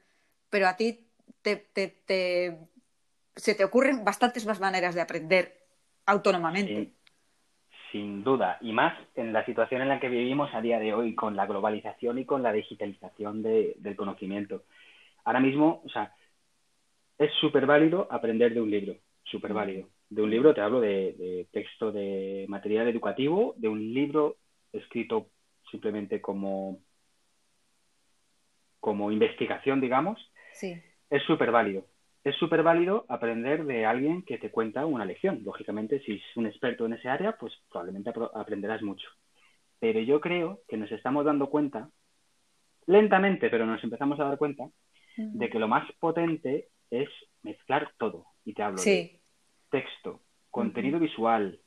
Pero 0.50 0.67
a 0.67 0.76
ti 0.76 1.06
te, 1.41 1.67
se 3.36 3.56
te 3.56 3.63
ocurren 3.63 4.04
bastantes 4.04 4.45
más 4.45 4.60
maneras 4.60 4.95
de 4.95 5.02
aprender 5.02 5.65
autónomamente. 6.06 6.93
Sin, 7.91 8.24
duda, 8.24 8.58
y 8.62 8.74
más 8.74 8.98
en 9.15 9.32
la 9.32 9.45
situación 9.45 9.82
en 9.82 9.89
la 9.89 10.00
que 10.00 10.10
vivimos 10.10 10.54
a 10.54 10.62
día 10.62 10.80
de 10.80 10.93
hoy, 10.93 11.15
con 11.15 11.36
la 11.36 11.45
globalización 11.45 12.17
y 12.19 12.26
con 12.26 12.43
la 12.43 12.52
digitalización 12.52 13.41
del 13.41 13.95
conocimiento. 13.95 14.63
Ahora 15.24 15.39
mismo, 15.39 15.82
o 15.86 15.89
sea, 15.89 16.13
es 17.17 17.32
súper 17.39 17.65
válido 17.65 18.08
aprender 18.12 18.54
de 18.54 18.62
un 18.62 18.69
libro, 18.69 18.95
súper 19.24 19.54
válido. 19.54 19.88
De 20.10 20.21
un 20.21 20.30
libro 20.30 20.54
te 20.54 20.62
hablo 20.62 20.82
de, 20.82 21.13
de, 21.13 21.48
texto 21.52 21.91
de 21.91 22.45
material 22.48 22.88
educativo, 22.88 23.56
de 23.58 23.69
un 23.69 23.93
libro 23.93 24.38
escrito 24.74 25.28
simplemente 25.71 26.21
como, 26.21 26.80
como 28.80 29.12
investigación, 29.12 29.80
digamos. 29.80 30.19
Sí 30.54 30.76
es 31.10 31.24
súper 31.24 31.52
válido. 31.52 31.86
Es 32.25 32.35
súper 32.38 32.63
válido 32.63 33.05
aprender 33.07 33.65
de 33.65 33.85
alguien 33.85 34.23
que 34.23 34.38
te 34.38 34.51
cuenta 34.51 34.85
una 34.85 35.05
lección. 35.05 35.41
Lógicamente, 35.45 36.01
si 36.01 36.13
es 36.15 36.23
un 36.35 36.47
experto 36.47 36.85
en 36.85 36.93
ese 36.93 37.07
área, 37.07 37.38
pues 37.38 37.53
probablemente 37.69 38.11
aprenderás 38.33 38.81
mucho. 38.81 39.07
pero 39.79 39.99
yo 39.99 40.19
creo 40.19 40.61
que 40.67 40.77
nos 40.77 40.91
estamos 40.91 41.25
dando 41.25 41.49
cuenta, 41.49 41.89
lentamente, 42.88 43.49
pero 43.49 43.65
nos 43.65 43.83
empezamos 43.83 44.19
a 44.19 44.25
dar 44.25 44.38
cuenta, 44.38 44.69
de 45.17 45.49
que 45.49 45.59
lo 45.59 45.67
más 45.67 45.89
potente 45.99 46.69
es 46.89 47.09
mezclar 47.43 47.91
todo. 47.97 48.25
Y 48.43 48.53
te 48.53 48.63
hablo 48.63 48.81
de 48.81 49.03
texto, 49.69 50.21
contenido 50.49 50.99
visual, 50.99 51.59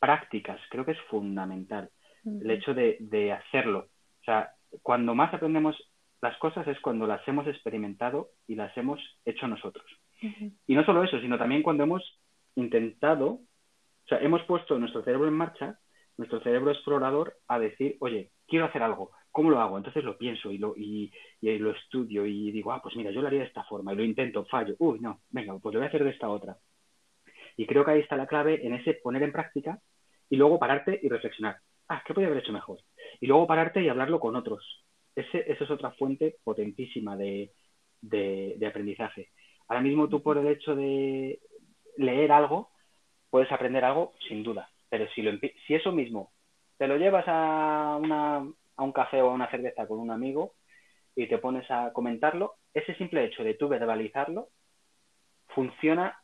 prácticas, 0.00 0.60
creo 0.70 0.84
que 0.84 0.92
es 0.92 1.00
fundamental 1.10 1.90
el 2.24 2.50
hecho 2.50 2.74
de, 2.74 2.96
de 3.00 3.32
hacerlo. 3.32 3.88
O 4.20 4.24
sea, 4.24 4.52
cuando 4.82 5.14
más 5.14 5.32
aprendemos 5.34 5.76
las 6.22 6.36
cosas 6.38 6.66
es 6.68 6.78
cuando 6.80 7.06
las 7.06 7.26
hemos 7.26 7.46
experimentado 7.46 8.30
y 8.46 8.54
las 8.54 8.76
hemos 8.76 9.00
hecho 9.24 9.46
nosotros. 9.48 9.86
Y 10.66 10.74
no 10.74 10.84
solo 10.84 11.02
eso, 11.02 11.18
sino 11.20 11.38
también 11.38 11.62
cuando 11.62 11.84
hemos 11.84 12.20
intentado, 12.54 13.26
o 13.28 14.08
sea, 14.08 14.18
hemos 14.18 14.42
puesto 14.44 14.78
nuestro 14.78 15.02
cerebro 15.02 15.28
en 15.28 15.34
marcha, 15.34 15.78
nuestro 16.18 16.40
cerebro 16.40 16.70
explorador, 16.70 17.36
a 17.48 17.58
decir, 17.58 17.96
oye, 18.00 18.32
quiero 18.46 18.66
hacer 18.66 18.82
algo, 18.82 19.12
¿cómo 19.30 19.50
lo 19.50 19.60
hago? 19.60 19.78
Entonces 19.78 20.04
lo 20.04 20.18
pienso 20.18 20.50
y 20.50 20.58
lo, 20.58 20.74
y, 20.76 21.10
lo 21.40 21.70
estudio 21.70 22.26
y 22.26 22.50
digo, 22.50 22.72
ah, 22.72 22.82
pues 22.82 22.96
mira, 22.96 23.10
yo 23.10 23.22
lo 23.22 23.28
haría 23.28 23.40
de 23.40 23.46
esta 23.46 23.64
forma 23.64 23.92
y 23.92 23.96
lo 23.96 24.04
intento, 24.04 24.44
fallo, 24.44 24.74
uy, 24.78 25.00
no, 25.00 25.20
venga, 25.30 25.58
pues 25.58 25.72
lo 25.72 25.80
voy 25.80 25.86
a 25.86 25.88
hacer 25.88 26.04
de 26.04 26.10
esta 26.10 26.28
otra. 26.28 26.58
Y 27.56 27.66
creo 27.66 27.84
que 27.84 27.92
ahí 27.92 28.00
está 28.00 28.16
la 28.16 28.26
clave 28.26 28.66
en 28.66 28.74
ese 28.74 28.94
poner 28.94 29.22
en 29.22 29.32
práctica 29.32 29.78
y 30.28 30.36
luego 30.36 30.58
pararte 30.58 31.00
y 31.02 31.08
reflexionar. 31.08 31.56
Ah, 31.88 32.02
¿qué 32.06 32.14
podría 32.14 32.28
haber 32.28 32.42
hecho 32.42 32.52
mejor? 32.52 32.78
Y 33.20 33.26
luego 33.26 33.46
pararte 33.46 33.82
y 33.82 33.88
hablarlo 33.88 34.20
con 34.20 34.36
otros. 34.36 34.79
Ese, 35.14 35.50
esa 35.50 35.64
es 35.64 35.70
otra 35.70 35.90
fuente 35.92 36.36
potentísima 36.44 37.16
de, 37.16 37.52
de 38.00 38.66
aprendizaje. 38.66 39.30
Ahora 39.68 39.82
mismo 39.82 40.08
tú 40.08 40.22
por 40.22 40.38
el 40.38 40.48
hecho 40.48 40.74
de 40.74 41.40
leer 41.96 42.32
algo, 42.32 42.70
puedes 43.30 43.50
aprender 43.52 43.84
algo 43.84 44.14
sin 44.28 44.42
duda, 44.42 44.68
pero 44.88 45.08
si, 45.14 45.22
lo, 45.22 45.32
si 45.66 45.74
eso 45.74 45.92
mismo 45.92 46.32
te 46.76 46.88
lo 46.88 46.96
llevas 46.96 47.24
a, 47.28 47.98
una, 48.02 48.36
a 48.76 48.82
un 48.82 48.92
café 48.92 49.22
o 49.22 49.30
a 49.30 49.34
una 49.34 49.50
cerveza 49.50 49.86
con 49.86 50.00
un 50.00 50.10
amigo 50.10 50.54
y 51.14 51.28
te 51.28 51.38
pones 51.38 51.70
a 51.70 51.92
comentarlo, 51.92 52.54
ese 52.74 52.94
simple 52.94 53.24
hecho 53.24 53.44
de 53.44 53.54
tú 53.54 53.68
verbalizarlo 53.68 54.48
funciona 55.48 56.18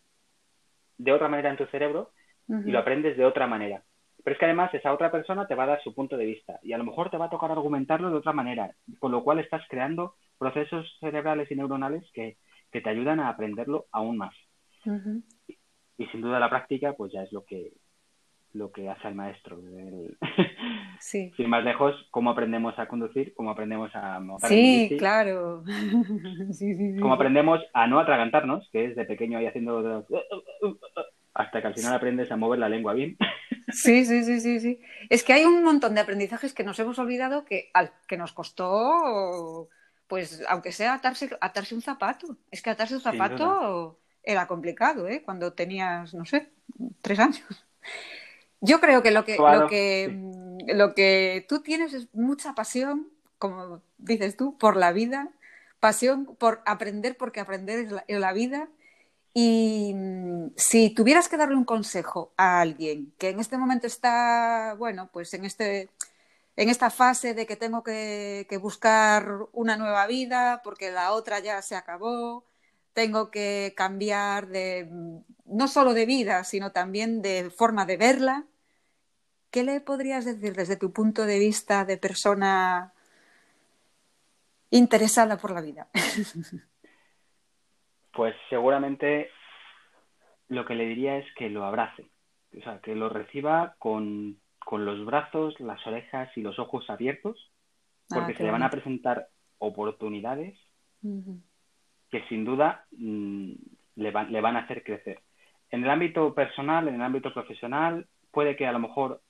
de 0.99 1.13
otra 1.13 1.29
manera 1.29 1.51
en 1.51 1.57
tu 1.57 1.67
cerebro 1.67 2.13
y 2.49 2.71
lo 2.71 2.79
aprendes 2.79 3.17
de 3.17 3.25
otra 3.25 3.47
manera. 3.47 3.85
Pero 4.27 4.35
es 4.35 4.41
que 4.41 4.47
además 4.47 4.75
esa 4.75 4.93
otra 4.93 5.13
persona 5.13 5.47
te 5.47 5.55
va 5.55 5.63
a 5.63 5.69
dar 5.69 5.83
su 5.85 5.95
punto 5.95 6.17
de 6.17 6.25
vista 6.25 6.59
y 6.65 6.73
a 6.73 6.79
lo 6.79 6.83
mejor 6.83 7.11
te 7.11 7.17
va 7.17 7.27
a 7.27 7.31
tocar 7.31 7.53
argumentarlo 7.53 8.11
de 8.11 8.17
otra 8.17 8.33
manera, 8.33 8.73
con 8.99 9.13
lo 9.13 9.23
cual 9.23 9.39
estás 9.39 9.63
creando 9.69 10.17
procesos 10.37 10.85
cerebrales 10.99 11.49
y 11.49 11.55
neuronales 11.55 12.03
que, 12.13 12.37
que 12.73 12.81
te 12.81 12.91
ayudan 12.91 13.21
a 13.21 13.29
aprenderlo 13.29 13.87
aún 13.93 14.17
más. 14.17 14.35
y, 15.97 16.07
sin 16.07 16.23
duda 16.23 16.41
la 16.41 16.51
práctica, 16.51 16.95
pues 16.95 17.13
ya 17.13 17.23
es 17.23 17.31
lo 17.31 17.45
que 17.45 17.71
lo 18.53 18.73
que 18.73 18.89
hace 18.89 19.07
el 19.07 19.15
maestro. 19.15 19.61
Sí. 20.99 21.31
Sin 21.37 21.51
más 21.51 21.63
lejos, 21.63 21.95
cómo 22.11 22.31
aprendemos 22.31 22.77
a 22.79 22.89
conducir, 22.89 23.35
cómo 23.35 23.51
aprendemos 23.51 23.95
a 23.95 24.19
montar 24.19 24.49
Sí, 24.49 24.97
claro. 24.99 25.63
sí, 26.51 26.75
sí, 26.75 26.97
cómo 26.99 27.13
aprendemos 27.13 27.61
a 27.75 27.87
no 27.87 28.01
atragantarnos, 28.01 28.67
que 28.73 28.87
es 28.87 28.97
de 28.97 29.05
pequeño 29.05 29.39
ahí 29.39 29.47
haciendo... 29.47 30.05
Hasta 31.35 31.61
que 31.61 31.67
al 31.67 31.75
final 31.75 31.93
aprendes 31.93 32.33
a 32.33 32.37
mover 32.37 32.59
la 32.59 32.71
lengua 32.71 32.95
bien. 32.95 33.19
Sí, 33.69 34.05
sí, 34.05 34.25
sí, 34.25 34.41
sí, 34.41 34.61
sí. 34.61 34.81
Es 35.11 35.25
que 35.25 35.33
hay 35.33 35.45
un 35.45 35.63
montón 35.63 35.95
de 35.95 36.01
aprendizajes 36.01 36.53
que 36.55 36.65
nos 36.65 36.79
hemos 36.79 36.99
olvidado 36.99 37.45
que, 37.45 37.71
al, 37.75 37.93
que 38.07 38.17
nos 38.17 38.33
costó 38.33 39.69
pues 40.07 40.43
aunque 40.49 40.73
sea 40.73 40.95
atarse, 40.95 41.37
atarse 41.41 41.75
un 41.75 41.83
zapato. 41.83 42.37
Es 42.51 42.63
que 42.63 42.71
atarse 42.71 42.95
un 42.95 43.01
zapato 43.01 43.99
era 44.23 44.47
complicado, 44.47 45.09
¿eh? 45.09 45.23
Cuando 45.25 45.53
tenías, 45.53 46.15
no 46.15 46.25
sé, 46.25 46.51
tres 47.01 47.19
años. 47.19 47.45
Yo 48.61 48.81
creo 48.81 49.03
que 49.03 49.11
lo 49.11 49.25
que, 49.25 49.37
lo, 49.37 49.69
que 49.69 50.19
lo 50.75 50.95
que 50.95 51.45
tú 51.49 51.61
tienes 51.61 51.93
es 51.93 52.13
mucha 52.15 52.55
pasión, 52.55 53.09
como 53.39 53.83
dices 53.99 54.37
tú, 54.37 54.57
por 54.59 54.77
la 54.77 54.93
vida, 54.93 55.31
pasión 55.81 56.37
por 56.39 56.63
aprender, 56.67 57.17
porque 57.17 57.41
aprender 57.41 57.81
es 57.81 57.93
la, 57.93 58.05
es 58.09 58.19
la 58.19 58.33
vida. 58.33 58.69
Y 59.39 59.93
mm, 59.95 60.53
si 60.57 60.89
tuvieras 60.89 61.29
que 61.29 61.37
darle 61.37 61.57
un 61.57 61.67
consejo 61.67 62.33
a 62.39 62.59
alguien 62.63 63.13
que 63.19 63.29
en 63.29 63.39
este 63.39 63.59
momento 63.59 63.87
está, 63.87 64.75
bueno, 64.79 65.11
pues 65.13 65.35
en 65.35 65.45
este 65.45 65.91
en 66.57 66.71
esta 66.71 66.89
fase 66.91 67.35
de 67.35 67.47
que 67.47 67.57
tengo 67.57 67.83
que, 67.83 68.47
buscar 68.63 69.29
una 69.53 69.77
nueva 69.77 70.07
vida 70.07 70.63
porque 70.65 70.91
la 70.91 71.13
otra 71.13 71.41
ya 71.41 71.61
se 71.61 71.77
acabó, 71.77 72.47
tengo 72.95 73.31
que 73.31 73.75
cambiar 73.77 74.49
de 74.49 74.89
no 75.45 75.69
solo 75.69 75.93
de 75.95 76.07
vida, 76.07 76.43
sino 76.45 76.73
también 76.73 77.21
de 77.21 77.51
forma 77.51 77.85
de 77.87 77.99
verla. 77.99 78.47
¿Qué 79.51 79.65
le 79.65 79.81
podrías 79.83 80.25
decir 80.25 80.55
desde 80.57 80.77
tu 80.77 80.93
punto 80.93 81.27
de 81.27 81.39
vista 81.39 81.85
de 81.85 81.99
persona 81.99 82.95
interesada 84.71 85.37
por 85.37 85.51
la 85.53 85.61
vida? 85.61 85.89
Pues 88.17 88.35
seguramente 88.49 89.31
lo 90.49 90.65
que 90.65 90.75
le 90.75 90.87
diría 90.87 91.19
es 91.19 91.27
que 91.35 91.51
lo 91.51 91.65
abrace, 91.65 92.07
o 92.57 92.63
sea, 92.63 92.81
que 92.81 92.95
lo 92.95 93.09
reciba 93.09 93.77
con 93.79 94.39
con 94.67 94.85
los 94.85 95.05
brazos, 95.05 95.59
las 95.61 95.87
orejas 95.87 96.29
y 96.37 96.43
los 96.43 96.59
ojos 96.59 96.91
abiertos, 96.91 97.53
ah, 98.11 98.17
porque 98.17 98.35
se 98.35 98.43
le 98.43 98.51
van 98.51 98.65
a 98.65 98.69
presentar 98.69 99.29
oportunidades 99.59 100.59
que 102.11 102.25
sin 102.29 102.45
duda 102.45 102.85
mm, 102.91 103.53
le, 103.95 104.11
van, 104.11 104.33
le 104.33 104.41
van 104.41 104.57
a 104.57 104.63
hacer 104.63 104.83
crecer. 104.83 105.21
En 105.71 105.85
el 105.85 105.91
ámbito 105.91 106.35
personal, 106.35 106.89
en 106.89 106.97
el 106.97 107.03
ámbito 107.03 107.33
profesional, 107.33 108.09
puede 108.33 108.57
que 108.57 108.67
a 108.67 108.73
lo 108.73 108.81
mejor 108.81 109.23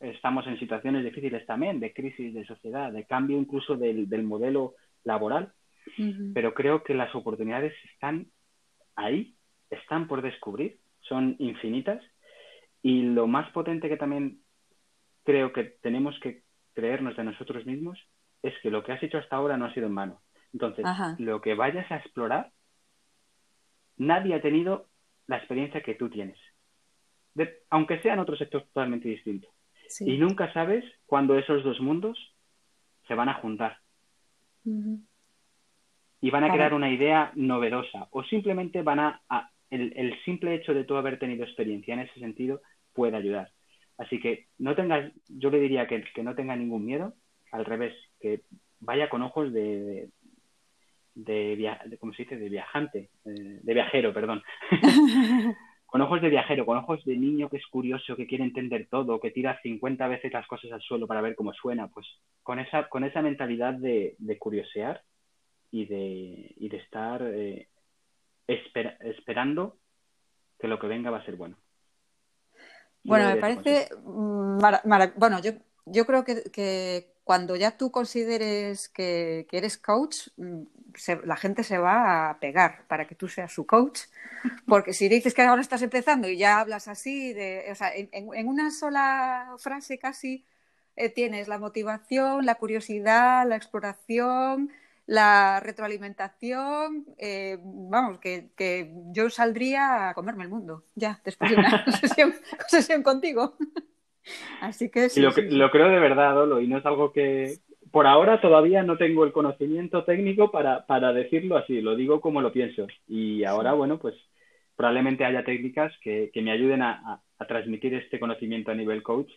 estamos 0.00 0.46
en 0.46 0.58
situaciones 0.58 1.02
difíciles 1.02 1.46
también, 1.46 1.80
de 1.80 1.94
crisis 1.94 2.34
de 2.34 2.44
sociedad, 2.44 2.92
de 2.92 3.06
cambio 3.06 3.38
incluso 3.38 3.74
del, 3.74 4.22
modelo 4.24 4.74
laboral, 5.02 5.54
pero 6.34 6.54
creo 6.54 6.82
que 6.82 6.94
las 6.94 7.14
oportunidades 7.14 7.74
están 7.92 8.26
ahí, 8.96 9.34
están 9.70 10.08
por 10.08 10.22
descubrir, 10.22 10.78
son 11.00 11.36
infinitas 11.38 12.02
y 12.82 13.02
lo 13.02 13.26
más 13.26 13.50
potente 13.52 13.88
que 13.88 13.96
también 13.96 14.40
creo 15.24 15.52
que 15.52 15.64
tenemos 15.82 16.18
que 16.20 16.42
creernos 16.74 17.16
de 17.16 17.24
nosotros 17.24 17.66
mismos 17.66 17.98
es 18.42 18.54
que 18.62 18.70
lo 18.70 18.82
que 18.82 18.92
has 18.92 19.02
hecho 19.02 19.18
hasta 19.18 19.36
ahora 19.36 19.56
no 19.56 19.66
ha 19.66 19.74
sido 19.74 19.86
en 19.86 19.94
vano. 19.94 20.20
Entonces, 20.52 20.84
lo 21.18 21.40
que 21.40 21.54
vayas 21.54 21.90
a 21.90 21.96
explorar, 21.96 22.52
nadie 23.96 24.34
ha 24.34 24.40
tenido 24.40 24.88
la 25.26 25.36
experiencia 25.36 25.82
que 25.82 25.94
tú 25.94 26.08
tienes, 26.08 26.38
aunque 27.68 28.00
sea 28.00 28.14
en 28.14 28.20
otro 28.20 28.36
sector 28.36 28.62
totalmente 28.62 29.08
distinto. 29.08 29.48
Y 30.00 30.18
nunca 30.18 30.52
sabes 30.52 30.84
cuándo 31.06 31.38
esos 31.38 31.64
dos 31.64 31.80
mundos 31.80 32.18
se 33.06 33.14
van 33.14 33.28
a 33.28 33.34
juntar. 33.34 33.78
Y 36.20 36.30
van 36.30 36.44
a 36.44 36.52
crear 36.52 36.74
una 36.74 36.90
idea 36.90 37.32
novedosa. 37.34 38.08
O 38.10 38.24
simplemente 38.24 38.82
van 38.82 38.98
a, 39.00 39.22
el, 39.70 39.92
el, 39.96 40.18
simple 40.24 40.54
hecho 40.54 40.74
de 40.74 40.84
tú 40.84 40.96
haber 40.96 41.18
tenido 41.18 41.44
experiencia 41.44 41.94
en 41.94 42.00
ese 42.00 42.18
sentido 42.18 42.60
puede 42.92 43.16
ayudar. 43.16 43.50
Así 43.98 44.20
que 44.20 44.46
no 44.58 44.74
tengas, 44.74 45.12
yo 45.28 45.50
le 45.50 45.60
diría 45.60 45.86
que, 45.86 46.04
no 46.22 46.34
tenga 46.34 46.56
ningún 46.56 46.84
miedo, 46.84 47.14
al 47.52 47.64
revés, 47.64 47.94
que 48.20 48.42
vaya 48.80 49.08
con 49.08 49.22
ojos 49.22 49.52
de, 49.52 50.10
de, 51.14 51.56
de, 51.56 51.98
¿cómo 51.98 52.12
se 52.12 52.22
dice? 52.22 52.36
De 52.36 52.48
viajante, 52.48 53.10
eh, 53.24 53.60
de 53.62 53.74
viajero, 53.74 54.12
perdón. 54.12 54.42
con 55.88 56.02
ojos 56.02 56.20
de 56.20 56.28
viajero, 56.28 56.66
con 56.66 56.76
ojos 56.76 57.02
de 57.06 57.16
niño 57.16 57.48
que 57.48 57.56
es 57.56 57.66
curioso, 57.66 58.14
que 58.14 58.26
quiere 58.26 58.44
entender 58.44 58.88
todo, 58.90 59.18
que 59.18 59.30
tira 59.30 59.58
50 59.62 60.06
veces 60.06 60.32
las 60.32 60.46
cosas 60.46 60.70
al 60.70 60.82
suelo 60.82 61.06
para 61.06 61.22
ver 61.22 61.34
cómo 61.34 61.54
suena, 61.54 61.88
pues 61.88 62.06
con 62.42 62.58
esa, 62.58 62.90
con 62.90 63.04
esa 63.04 63.22
mentalidad 63.22 63.72
de, 63.72 64.14
curiosear 64.38 65.02
y 65.70 65.86
de, 65.86 66.54
y 66.56 66.68
de 66.68 66.76
estar 66.78 67.22
eh, 67.22 67.68
esperando 68.46 69.78
que 70.58 70.68
lo 70.68 70.78
que 70.78 70.86
venga 70.86 71.10
va 71.10 71.18
a 71.18 71.24
ser 71.24 71.36
bueno. 71.36 71.56
Bueno, 73.04 73.28
me 73.30 73.36
parece 73.36 73.88
bueno, 73.94 75.40
yo, 75.40 75.52
yo 75.86 76.06
creo 76.06 76.24
que, 76.24 77.12
cuando 77.24 77.56
ya 77.56 77.76
tú 77.76 77.90
consideres 77.90 78.88
que, 78.88 79.46
eres 79.52 79.76
coach, 79.76 80.28
mm, 80.36 80.62
la 81.24 81.36
gente 81.36 81.62
se 81.62 81.78
va 81.78 82.30
a 82.30 82.40
pegar 82.40 82.84
para 82.88 83.06
que 83.06 83.14
tú 83.14 83.28
seas 83.28 83.52
su 83.52 83.66
coach, 83.66 84.00
porque 84.66 84.92
si 84.92 85.08
dices 85.08 85.34
que 85.34 85.42
ahora 85.42 85.60
estás 85.60 85.82
empezando 85.82 86.28
y 86.28 86.38
ya 86.38 86.60
hablas 86.60 86.88
así, 86.88 87.32
de, 87.34 87.66
o 87.70 87.74
sea, 87.74 87.92
en, 87.94 88.48
una 88.48 88.70
sola 88.70 89.54
frase 89.58 89.98
casi 89.98 90.44
eh, 90.96 91.10
tienes 91.10 91.48
la 91.48 91.58
motivación, 91.58 92.46
la 92.46 92.56
curiosidad, 92.56 93.46
la 93.46 93.56
exploración, 93.56 94.70
la 95.08 95.58
retroalimentación, 95.60 97.06
eh, 97.16 97.56
vamos, 97.62 98.20
que, 98.20 98.92
yo 99.10 99.30
saldría 99.30 100.10
a 100.10 100.14
comerme 100.14 100.44
el 100.44 100.50
mundo, 100.50 100.84
ya, 100.94 101.18
después 101.24 101.50
de 101.50 101.56
una 101.56 101.84
sesión, 102.68 103.02
contigo. 103.02 103.54
Así 104.60 104.90
que 104.90 105.08
sí, 105.08 105.22
lo, 105.22 105.30
lo, 105.30 105.70
creo 105.70 105.88
de 105.88 105.98
verdad, 105.98 106.38
Olo, 106.38 106.60
y 106.60 106.68
no 106.68 106.76
es 106.76 106.84
algo 106.84 107.10
que 107.10 107.54
por 107.90 108.06
ahora 108.06 108.42
todavía 108.42 108.82
no 108.82 108.98
tengo 108.98 109.24
el 109.24 109.32
conocimiento 109.32 110.04
técnico 110.04 110.50
para, 110.50 110.84
para 110.84 111.14
decirlo 111.14 111.56
así, 111.56 111.80
lo 111.80 111.96
digo 111.96 112.20
como 112.20 112.42
lo 112.42 112.52
pienso. 112.52 112.86
Y 113.06 113.44
ahora, 113.44 113.72
bueno, 113.72 113.98
pues 113.98 114.14
probablemente 114.76 115.24
haya 115.24 115.42
técnicas 115.42 115.90
que, 116.02 116.30
me 116.34 116.52
ayuden 116.52 116.82
a, 116.82 117.22
a, 117.38 117.46
transmitir 117.46 117.94
este 117.94 118.20
conocimiento 118.20 118.72
a 118.72 118.74
nivel 118.74 119.02
coach 119.02 119.30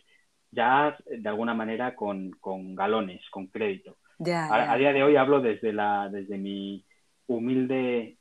ya 0.50 0.98
de 1.06 1.28
alguna 1.30 1.54
manera 1.54 1.96
con, 1.96 2.32
con 2.32 2.74
galones, 2.74 3.22
con 3.30 3.46
crédito. 3.46 3.96
A, 4.30 4.76
día 4.76 4.92
de 4.92 5.02
hoy 5.02 5.16
hablo 5.16 5.40
desde, 5.40 5.72
la, 5.72 6.08
desde 6.10 6.38
mi 6.38 6.84
humilde 7.26 8.18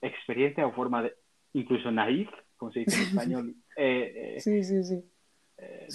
experiencia 0.00 0.66
o 0.66 0.72
forma 0.72 1.02
de, 1.02 1.14
incluso 1.52 1.90
naif, 1.90 2.28
como 2.56 2.72
se 2.72 2.80
dice 2.80 2.96
en 2.96 3.02
español. 3.08 3.54
Eh, 3.76 4.34
eh, 4.36 4.40
sí, 4.40 4.62
sí, 4.62 4.82
sí. 4.84 5.04
Eh, 5.58 5.88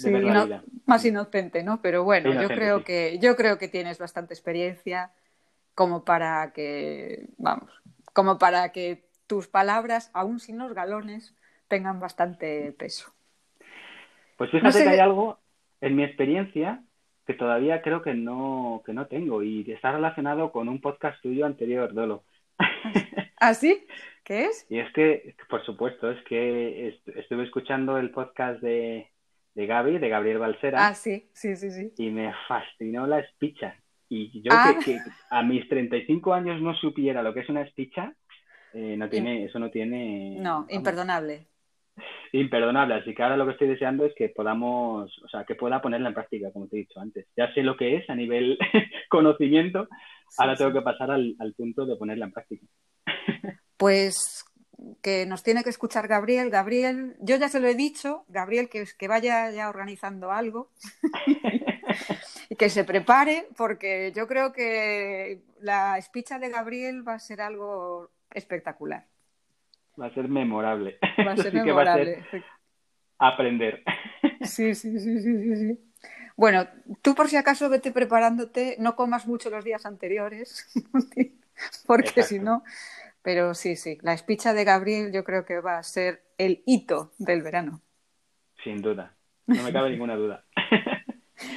más 0.86 1.04
inocente, 1.04 1.62
¿no? 1.62 1.80
Pero 1.80 2.02
bueno, 2.02 2.32
yo 2.40 2.48
creo 2.48 2.82
que 2.82 3.18
yo 3.20 3.36
creo 3.36 3.58
que 3.58 3.68
tienes 3.68 3.98
bastante 3.98 4.34
experiencia 4.34 5.12
como 5.74 6.04
para 6.04 6.52
que, 6.52 7.28
vamos, 7.38 7.70
como 8.12 8.38
para 8.38 8.72
que 8.72 9.04
tus 9.28 9.46
palabras, 9.46 10.10
aún 10.14 10.40
sin 10.40 10.58
los 10.58 10.74
galones, 10.74 11.36
tengan 11.68 12.00
bastante 12.00 12.72
peso. 12.72 13.12
Pues 14.36 14.50
fíjate 14.50 14.82
que 14.82 14.88
hay 14.88 14.98
algo 14.98 15.38
en 15.80 15.94
mi 15.96 16.02
experiencia 16.02 16.82
que 17.26 17.34
todavía 17.34 17.82
creo 17.82 18.02
que 18.02 18.14
no, 18.14 18.82
que 18.84 18.92
no 18.92 19.06
tengo 19.06 19.42
y 19.42 19.70
está 19.70 19.92
relacionado 19.92 20.50
con 20.50 20.68
un 20.68 20.80
podcast 20.80 21.20
tuyo 21.22 21.46
anterior, 21.46 21.92
Dolo. 21.94 22.24
¿Ah, 23.40 23.54
sí? 23.54 23.86
¿Qué 24.24 24.44
es? 24.44 24.66
Y 24.70 24.78
es 24.78 24.92
que, 24.92 25.34
por 25.48 25.64
supuesto, 25.64 26.10
es 26.10 26.22
que 26.24 27.00
estuve 27.16 27.44
escuchando 27.44 27.98
el 27.98 28.10
podcast 28.10 28.60
de, 28.60 29.10
de 29.54 29.66
Gaby, 29.66 29.98
de 29.98 30.08
Gabriel 30.08 30.38
Balsera. 30.38 30.86
Ah, 30.86 30.94
sí, 30.94 31.28
sí, 31.32 31.56
sí, 31.56 31.70
sí. 31.70 31.92
Y 31.98 32.10
me 32.10 32.32
fascinó 32.46 33.06
la 33.06 33.18
espicha. 33.18 33.76
Y 34.08 34.42
yo 34.42 34.52
ah. 34.52 34.74
que, 34.84 34.98
a 35.30 35.42
mis 35.42 35.68
35 35.68 36.34
años 36.34 36.60
no 36.60 36.74
supiera 36.74 37.22
lo 37.22 37.32
que 37.32 37.40
es 37.40 37.48
una 37.48 37.62
espicha, 37.62 38.14
eh, 38.74 38.96
no 38.96 39.08
tiene, 39.08 39.44
eso 39.44 39.58
no 39.58 39.70
tiene... 39.70 40.36
No, 40.38 40.66
imperdonable. 40.68 41.46
Imperdonable, 42.32 42.94
así 42.94 43.14
que 43.14 43.22
ahora 43.22 43.36
lo 43.36 43.44
que 43.44 43.52
estoy 43.52 43.68
deseando 43.68 44.06
es 44.06 44.14
que 44.14 44.30
podamos, 44.30 45.12
o 45.22 45.28
sea, 45.28 45.44
que 45.44 45.54
pueda 45.54 45.82
ponerla 45.82 46.08
en 46.08 46.14
práctica, 46.14 46.50
como 46.52 46.66
te 46.66 46.76
he 46.76 46.80
dicho 46.80 46.98
antes. 47.00 47.26
Ya 47.36 47.52
sé 47.52 47.62
lo 47.62 47.76
que 47.76 47.96
es 47.96 48.08
a 48.08 48.14
nivel 48.14 48.58
conocimiento, 49.10 49.88
ahora 50.38 50.56
tengo 50.56 50.72
que 50.72 50.82
pasar 50.82 51.10
al, 51.10 51.36
al 51.38 51.52
punto 51.54 51.84
de 51.84 51.96
ponerla 51.96 52.26
en 52.26 52.32
práctica. 52.32 52.66
Pues 53.76 54.44
que 55.02 55.26
nos 55.26 55.42
tiene 55.42 55.62
que 55.62 55.70
escuchar 55.70 56.08
Gabriel. 56.08 56.50
Gabriel, 56.50 57.16
yo 57.20 57.36
ya 57.36 57.48
se 57.48 57.60
lo 57.60 57.68
he 57.68 57.74
dicho, 57.74 58.24
Gabriel, 58.28 58.68
que, 58.68 58.84
que 58.98 59.08
vaya 59.08 59.50
ya 59.50 59.68
organizando 59.68 60.32
algo 60.32 60.70
y 62.48 62.56
que 62.56 62.68
se 62.68 62.84
prepare, 62.84 63.48
porque 63.56 64.12
yo 64.14 64.26
creo 64.26 64.52
que 64.52 65.42
la 65.60 65.98
espicha 65.98 66.38
de 66.38 66.50
Gabriel 66.50 67.06
va 67.06 67.14
a 67.14 67.18
ser 67.18 67.40
algo 67.40 68.10
espectacular. 68.30 69.06
Va 70.00 70.06
a 70.06 70.14
ser 70.14 70.28
memorable. 70.28 70.98
Va 71.26 71.32
a 71.32 71.36
ser 71.42 71.52
memorable. 71.54 72.24
aprender. 73.18 73.82
Sí, 74.42 74.74
sí, 74.74 74.98
sí, 74.98 75.20
sí, 75.20 75.56
sí, 75.56 75.78
Bueno, 76.36 76.66
tú 77.00 77.14
por 77.14 77.28
si 77.28 77.36
acaso 77.36 77.68
vete 77.68 77.92
preparándote, 77.92 78.76
no 78.80 78.96
comas 78.96 79.26
mucho 79.26 79.50
los 79.50 79.64
días 79.64 79.86
anteriores, 79.86 80.66
porque 81.86 82.22
si 82.24 82.40
no, 82.40 82.64
pero 83.22 83.54
sí, 83.54 83.76
sí, 83.76 83.98
la 84.02 84.12
espicha 84.14 84.52
de 84.52 84.64
Gabriel 84.64 85.12
yo 85.12 85.22
creo 85.22 85.44
que 85.44 85.60
va 85.60 85.78
a 85.78 85.82
ser 85.84 86.22
el 86.38 86.62
hito 86.66 87.12
del 87.18 87.42
verano. 87.42 87.80
Sin 88.64 88.82
duda, 88.82 89.14
no 89.46 89.62
me 89.62 89.72
cabe 89.72 89.90
ninguna 89.90 90.16
duda. 90.16 90.44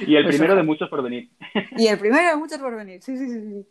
y 0.06 0.14
el 0.14 0.22
pues 0.24 0.36
primero 0.36 0.54
de 0.54 0.62
muchos 0.62 0.88
por 0.88 1.02
venir. 1.02 1.30
y 1.76 1.88
el 1.88 1.98
primero 1.98 2.28
de 2.28 2.36
muchos 2.36 2.58
por 2.58 2.76
venir, 2.76 3.02
sí, 3.02 3.16
sí, 3.16 3.28
sí. 3.28 3.40
sí. 3.40 3.66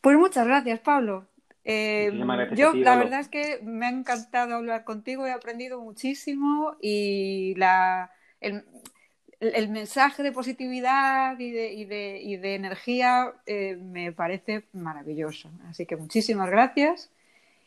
Pues 0.00 0.16
muchas 0.16 0.46
gracias, 0.46 0.80
Pablo. 0.80 1.26
Eh, 1.70 2.10
yo 2.54 2.72
la 2.72 2.96
verdad 2.96 3.20
es 3.20 3.28
que 3.28 3.60
me 3.62 3.84
ha 3.84 3.90
encantado 3.90 4.54
hablar 4.54 4.84
contigo, 4.84 5.26
he 5.26 5.32
aprendido 5.32 5.78
muchísimo 5.82 6.76
y 6.80 7.54
la, 7.56 8.10
el 8.40 9.68
mensaje 9.68 10.22
de 10.22 10.32
positividad 10.32 11.38
y 11.38 11.50
de, 11.50 11.74
y 11.74 11.84
de, 11.84 12.20
y 12.22 12.36
de 12.38 12.54
energía 12.54 13.34
eh, 13.44 13.76
me 13.76 14.12
parece 14.12 14.64
maravilloso. 14.72 15.50
Así 15.68 15.84
que 15.84 15.96
muchísimas 15.96 16.50
gracias. 16.50 17.12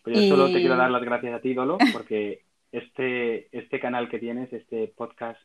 Pues 0.03 0.19
yo 0.19 0.35
solo 0.35 0.47
te 0.47 0.59
quiero 0.59 0.77
dar 0.77 0.89
las 0.89 1.03
gracias 1.03 1.35
a 1.35 1.39
ti, 1.41 1.53
Dolo, 1.53 1.77
porque 1.93 2.41
este, 2.71 3.55
este 3.55 3.79
canal 3.79 4.09
que 4.09 4.17
tienes, 4.17 4.51
este 4.51 4.87
podcast, 4.87 5.39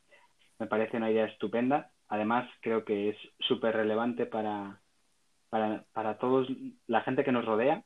me 0.58 0.66
parece 0.66 0.96
una 0.96 1.10
idea 1.10 1.26
estupenda. 1.26 1.90
Además, 2.08 2.48
creo 2.60 2.86
que 2.86 3.10
es 3.10 3.16
súper 3.40 3.76
relevante 3.76 4.24
para, 4.24 4.80
para, 5.50 5.84
para 5.92 6.16
todos, 6.16 6.48
la 6.86 7.02
gente 7.02 7.22
que 7.22 7.32
nos 7.32 7.44
rodea. 7.44 7.84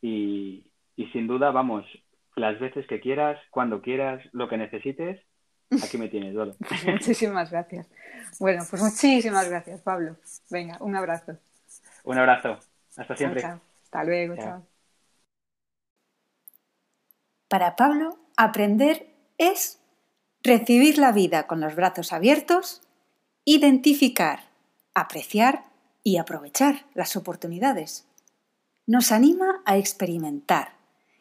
Y, 0.00 0.64
y 0.96 1.06
sin 1.08 1.26
duda, 1.26 1.50
vamos, 1.50 1.84
las 2.36 2.58
veces 2.58 2.86
que 2.86 3.00
quieras, 3.00 3.38
cuando 3.50 3.82
quieras, 3.82 4.22
lo 4.32 4.48
que 4.48 4.56
necesites, 4.56 5.20
Aquí 5.82 5.98
me 5.98 6.08
tienes, 6.08 6.34
Dolo. 6.34 6.56
muchísimas 6.86 7.50
gracias. 7.50 7.86
Bueno, 8.38 8.64
pues 8.68 8.82
muchísimas 8.82 9.48
gracias, 9.48 9.80
Pablo. 9.82 10.16
Venga, 10.50 10.76
un 10.80 10.96
abrazo. 10.96 11.38
Un 12.04 12.18
abrazo. 12.18 12.58
Hasta 12.96 13.16
siempre. 13.16 13.44
Hasta 13.44 14.04
luego, 14.04 14.36
chao. 14.36 14.66
Para 17.48 17.76
Pablo, 17.76 18.18
aprender 18.36 19.06
es 19.38 19.80
recibir 20.42 20.98
la 20.98 21.12
vida 21.12 21.46
con 21.46 21.60
los 21.60 21.76
brazos 21.76 22.12
abiertos, 22.12 22.82
identificar, 23.44 24.40
apreciar 24.94 25.64
y 26.02 26.16
aprovechar 26.16 26.86
las 26.94 27.16
oportunidades. 27.16 28.09
Nos 28.90 29.12
anima 29.12 29.62
a 29.66 29.78
experimentar 29.78 30.74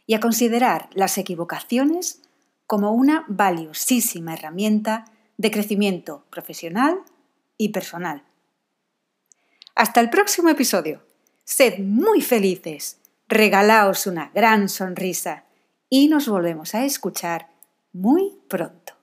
y 0.08 0.16
a 0.16 0.20
considerar 0.20 0.90
las 0.96 1.20
equivocaciones 1.20 2.24
como 2.66 2.94
una 2.94 3.26
valiosísima 3.28 4.34
herramienta 4.34 5.06
de 5.38 5.52
crecimiento 5.52 6.26
profesional 6.32 6.98
y 7.60 7.70
personal. 7.70 8.24
Hasta 9.76 10.00
el 10.00 10.10
próximo 10.10 10.50
episodio. 10.50 11.04
Sed 11.44 11.78
muy 11.78 12.22
felices, 12.22 12.98
regalaos 13.28 14.08
una 14.08 14.32
gran 14.34 14.68
sonrisa 14.68 15.44
y 15.92 16.08
nos 16.08 16.28
volvemos 16.28 16.74
a 16.74 16.86
escuchar 16.86 17.52
muy 17.94 18.34
pronto. 18.48 18.99